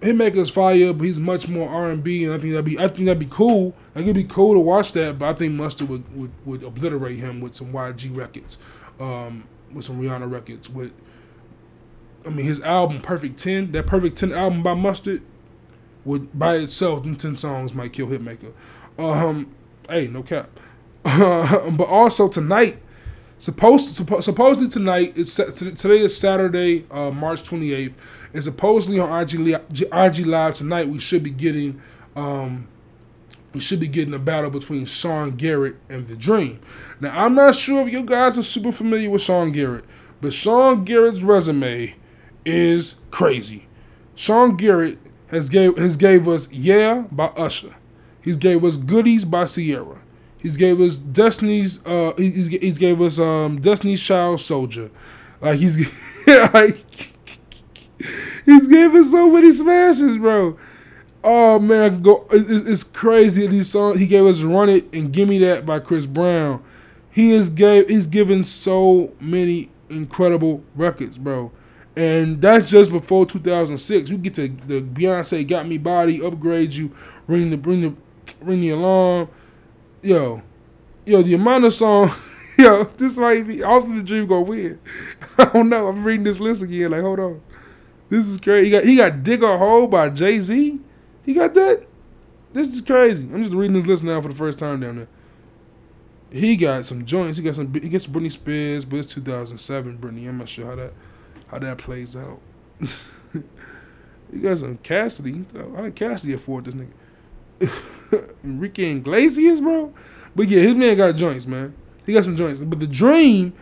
[0.00, 2.88] Hitmaka's fire, but he's much more R and B, and I think that'd be I
[2.88, 3.76] think that'd be cool.
[3.94, 7.18] Like it'd be cool to watch that, but I think Mustard would, would, would obliterate
[7.18, 8.58] him with some YG records,
[8.98, 10.68] um, with some Rihanna records.
[10.68, 10.90] With
[12.26, 15.22] I mean his album Perfect Ten, that Perfect Ten album by Mustard,
[16.04, 18.52] would by itself, them ten songs might kill Hitmaka.
[18.98, 19.54] Um,
[19.88, 20.50] hey, no cap.
[21.04, 22.82] but also tonight
[23.38, 27.92] Supposed to, supposedly tonight it's today is Saturday, uh, March 28th,
[28.34, 29.34] and supposedly on IG
[29.92, 31.80] IG Live tonight we should be getting
[32.16, 32.66] um,
[33.54, 36.58] we should be getting a battle between Sean Garrett and The Dream.
[36.98, 39.84] Now I'm not sure if you guys are super familiar with Sean Garrett,
[40.20, 41.94] but Sean Garrett's resume
[42.44, 43.68] is crazy.
[44.16, 47.76] Sean Garrett has gave has gave us Yeah by Usher.
[48.20, 50.00] He's gave us Goodies by Ciara.
[50.42, 51.84] He's gave us Destiny's.
[51.84, 54.90] Uh, he's he's gave us um Destiny's Child Soldier.
[55.40, 55.78] Like he's
[56.26, 56.84] like
[58.44, 60.56] he's gave us so many smashes, bro.
[61.24, 62.26] Oh man, go!
[62.30, 63.46] It's crazy.
[63.46, 66.62] These songs he gave us "Run It" and "Give Me That" by Chris Brown.
[67.10, 71.50] He is gave he's given so many incredible records, bro.
[71.96, 74.08] And that's just before 2006.
[74.08, 76.94] You get to the Beyonce "Get Me Bodied," upgrade you,
[77.26, 77.94] ring the ring the
[78.40, 79.28] ring the alarm
[80.02, 80.42] yo,
[81.06, 82.12] yo, the amount of song,
[82.58, 84.80] yo, this might be off of the dream gonna win.
[85.38, 85.88] I don't know.
[85.88, 86.90] I'm reading this list again.
[86.90, 87.40] Like, hold on,
[88.08, 88.66] this is crazy.
[88.66, 90.80] He got he got "Dig a Hole" by Jay Z.
[91.24, 91.86] He got that.
[92.52, 93.28] This is crazy.
[93.32, 95.08] I'm just reading this list now for the first time down there.
[96.30, 97.38] He got some joints.
[97.38, 97.72] He got some.
[97.72, 99.98] He gets Britney Spears, but it's 2007.
[99.98, 100.28] Britney.
[100.28, 100.92] I'm not sure how that
[101.48, 102.40] how that plays out.
[104.32, 105.44] he got some Cassidy.
[105.54, 106.92] How did Cassidy afford this nigga?
[108.44, 109.92] Enrique Iglesias, bro.
[110.34, 111.74] But yeah, his man got joints, man.
[112.06, 112.60] He got some joints.
[112.60, 113.52] But the Dream,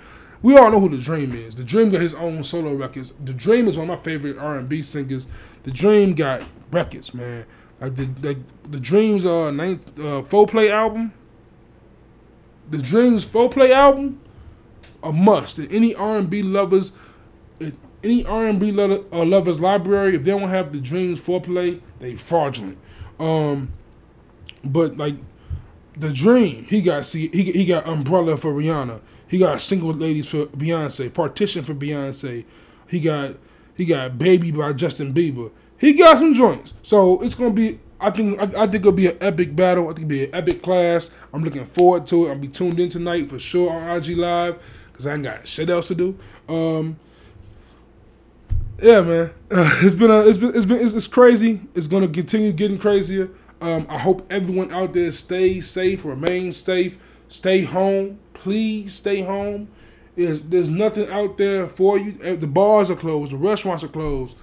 [0.42, 1.56] we all know who the Dream is.
[1.56, 3.12] The Dream got his own solo records.
[3.24, 5.26] The Dream is one of my favorite R and B singers.
[5.64, 7.46] The Dream got records, man.
[7.80, 8.38] Like the like
[8.70, 11.12] the Dreams uh ninth uh Foreplay album.
[12.68, 14.20] The Dreams full Foreplay album,
[15.02, 15.58] a must.
[15.58, 16.92] And any R and B lovers,
[18.02, 22.16] any R and B uh, lovers library, if they don't have the Dreams Foreplay, they
[22.16, 22.78] fraudulent.
[23.20, 23.72] Um,
[24.72, 25.16] but like
[25.96, 29.00] the dream, he got see he he got umbrella for Rihanna.
[29.28, 32.44] He got single ladies for Beyonce, partition for Beyonce.
[32.86, 33.36] He got
[33.74, 35.50] he got baby by Justin Bieber.
[35.78, 36.74] He got some joints.
[36.82, 39.84] So it's gonna be I think I, I, think it'll be an epic battle.
[39.84, 41.10] I think it'll be an epic class.
[41.32, 42.30] I'm looking forward to it.
[42.30, 44.62] I'll be tuned in tonight for sure on IG Live
[44.92, 46.18] because I ain't got shit else to do.
[46.48, 46.98] Um,
[48.82, 51.60] yeah, man, uh, it's been a, it's been it's been it's, it's crazy.
[51.74, 53.30] It's gonna continue getting crazier.
[53.60, 56.98] Um, I hope everyone out there stays safe, remain safe,
[57.28, 58.18] stay home.
[58.34, 59.68] Please stay home.
[60.14, 62.18] There's, there's nothing out there for you.
[62.22, 63.32] Uh, the bars are closed.
[63.32, 64.36] The restaurants are closed.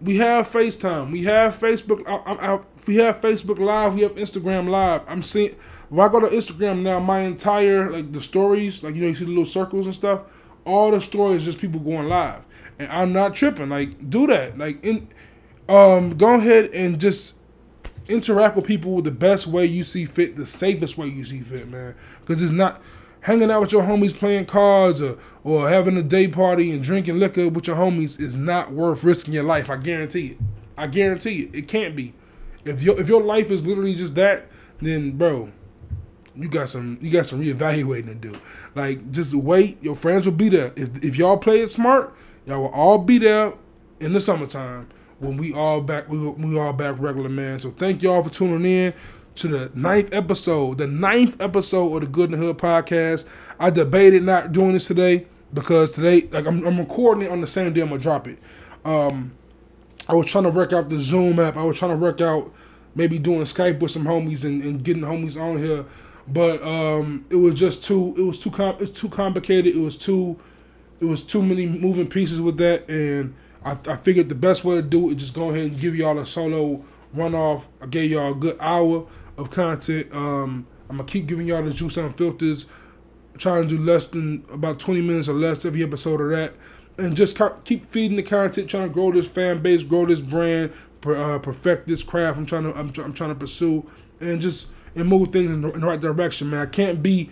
[0.00, 1.10] We have FaceTime.
[1.10, 2.06] We have Facebook.
[2.06, 3.94] I, I, I, we have Facebook Live.
[3.94, 5.02] We have Instagram Live.
[5.08, 5.56] I'm seeing.
[5.90, 9.14] If I go to Instagram now, my entire like the stories, like you know, you
[9.14, 10.22] see the little circles and stuff.
[10.64, 12.42] All the stories just people going live,
[12.78, 13.68] and I'm not tripping.
[13.68, 14.58] Like, do that.
[14.58, 15.08] Like, in,
[15.68, 17.35] um, go ahead and just
[18.08, 21.68] interact with people the best way you see fit, the safest way you see fit,
[21.68, 21.94] man.
[22.20, 22.80] Because it's not
[23.20, 27.18] hanging out with your homies playing cards or, or having a day party and drinking
[27.18, 29.68] liquor with your homies is not worth risking your life.
[29.68, 30.38] I guarantee it.
[30.76, 31.54] I guarantee it.
[31.54, 32.12] It can't be.
[32.64, 34.46] If your if your life is literally just that,
[34.80, 35.50] then bro,
[36.34, 38.38] you got some you got some reevaluating to do.
[38.74, 40.72] Like just wait, your friends will be there.
[40.76, 43.54] If if y'all play it smart, y'all will all be there
[44.00, 44.88] in the summertime
[45.18, 47.58] when we all back we, we all back regular man.
[47.58, 48.94] So thank y'all for tuning in
[49.36, 53.24] to the ninth episode, the ninth episode of the Good the Hood podcast.
[53.58, 57.46] I debated not doing this today because today, like I'm, I'm recording it on the
[57.46, 58.38] same day I'm gonna drop it.
[58.84, 59.32] Um,
[60.08, 61.56] I was trying to work out the Zoom app.
[61.56, 62.52] I was trying to work out
[62.94, 65.84] maybe doing Skype with some homies and, and getting homies on here,
[66.28, 68.14] but um, it was just too.
[68.16, 69.74] It was too com- It's too complicated.
[69.74, 70.38] It was too.
[71.00, 73.34] It was too many moving pieces with that, and
[73.66, 75.96] I, I figured the best way to do it is just go ahead and give
[75.96, 77.68] y'all a solo run off.
[77.82, 79.06] I gave y'all a good hour
[79.36, 80.06] of content.
[80.12, 82.66] Um, I'm gonna keep giving y'all the juice on filters.
[83.38, 86.54] Trying to do less than about 20 minutes or less every episode of that,
[86.96, 88.70] and just keep feeding the content.
[88.70, 90.72] Trying to grow this fan base, grow this brand,
[91.04, 92.38] uh, perfect this craft.
[92.38, 93.84] I'm trying to I'm, I'm trying to pursue
[94.20, 96.60] and just and move things in the, in the right direction, man.
[96.60, 97.30] I can't be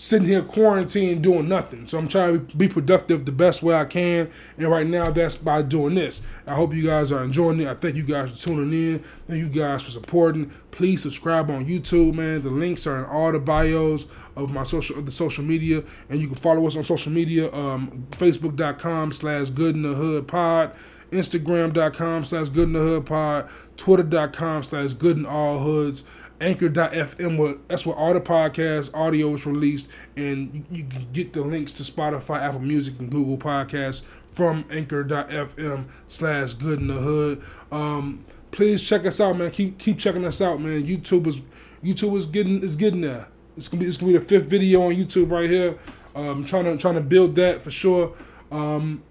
[0.00, 1.86] sitting here quarantined doing nothing.
[1.86, 4.30] So I'm trying to be productive the best way I can.
[4.56, 6.22] And right now, that's by doing this.
[6.46, 7.68] I hope you guys are enjoying it.
[7.68, 9.04] I thank you guys for tuning in.
[9.28, 10.50] Thank you guys for supporting.
[10.70, 12.40] Please subscribe on YouTube, man.
[12.40, 15.82] The links are in all the bios of my social of the social media.
[16.08, 20.26] And you can follow us on social media, um, Facebook.com slash good in the hood
[20.26, 20.72] pod.
[21.12, 26.04] Instagram.com slash good in the hood pod, Twitter.com slash good in all hoods.
[26.40, 31.42] Anchor.fm, where, that's where all the podcast audio is released, and you, can get the
[31.42, 37.42] links to Spotify, Apple Music, and Google Podcasts from Anchor.fm slash Good in the Hood.
[37.70, 39.50] Um, please check us out, man.
[39.50, 40.84] Keep keep checking us out, man.
[40.84, 41.40] YouTube is
[41.82, 43.28] YouTube is getting is getting there.
[43.56, 45.78] It's gonna be it's gonna be the fifth video on YouTube right here.
[46.14, 48.14] Um, trying to trying to build that for sure.
[48.50, 49.02] Um,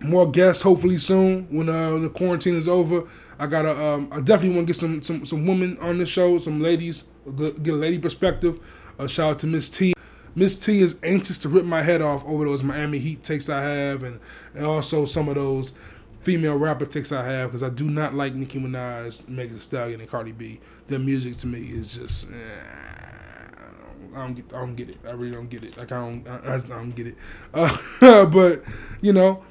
[0.00, 3.04] more guests hopefully soon when uh, the quarantine is over.
[3.38, 6.38] I gotta um, I definitely want to get some some some women on the show,
[6.38, 7.04] some ladies,
[7.36, 8.60] get a lady perspective.
[8.98, 9.94] Uh, shout out to Miss T.
[10.34, 13.62] Miss T is anxious to rip my head off over those Miami Heat takes I
[13.62, 14.20] have, and,
[14.54, 15.72] and also some of those
[16.20, 20.00] female rapper takes I have, because I do not like Nicki Minaj, Megan Thee Stallion,
[20.00, 20.60] and Cardi B.
[20.88, 22.30] Their music to me is just.
[22.30, 22.34] Eh,
[24.14, 24.44] I don't get.
[24.52, 24.98] I don't get it.
[25.06, 25.76] I really don't get it.
[25.76, 26.28] Like I don't.
[26.28, 27.16] I, I don't get it.
[27.54, 27.76] Uh,
[28.26, 28.62] but
[29.00, 29.42] you know,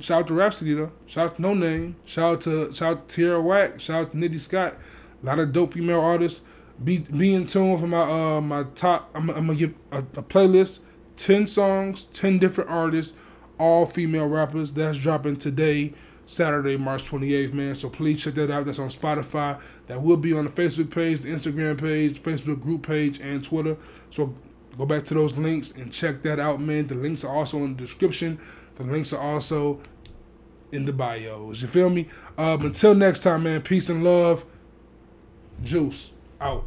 [0.00, 0.92] Shout out to Rapsody though.
[1.06, 1.94] Shout out to Noname.
[2.04, 3.80] Shout out to shout out to Tierra Whack.
[3.80, 4.74] Shout out to Nitty Scott.
[5.22, 6.42] A lot of dope female artists.
[6.82, 9.10] Be be in tune for my uh my top.
[9.14, 10.80] I'm, I'm gonna give a, a playlist.
[11.16, 13.14] Ten songs, ten different artists,
[13.58, 14.72] all female rappers.
[14.72, 15.92] That's dropping today,
[16.24, 17.74] Saturday, March 28th, man.
[17.74, 18.64] So please check that out.
[18.64, 19.60] That's on Spotify.
[19.88, 23.76] That will be on the Facebook page, the Instagram page, Facebook group page, and Twitter.
[24.08, 24.34] So
[24.78, 26.86] go back to those links and check that out, man.
[26.86, 28.38] The links are also in the description.
[28.80, 29.78] The links are also
[30.72, 31.60] in the bios.
[31.60, 32.08] You feel me?
[32.38, 33.60] Um, until next time, man.
[33.60, 34.46] Peace and love.
[35.62, 36.64] Juice out.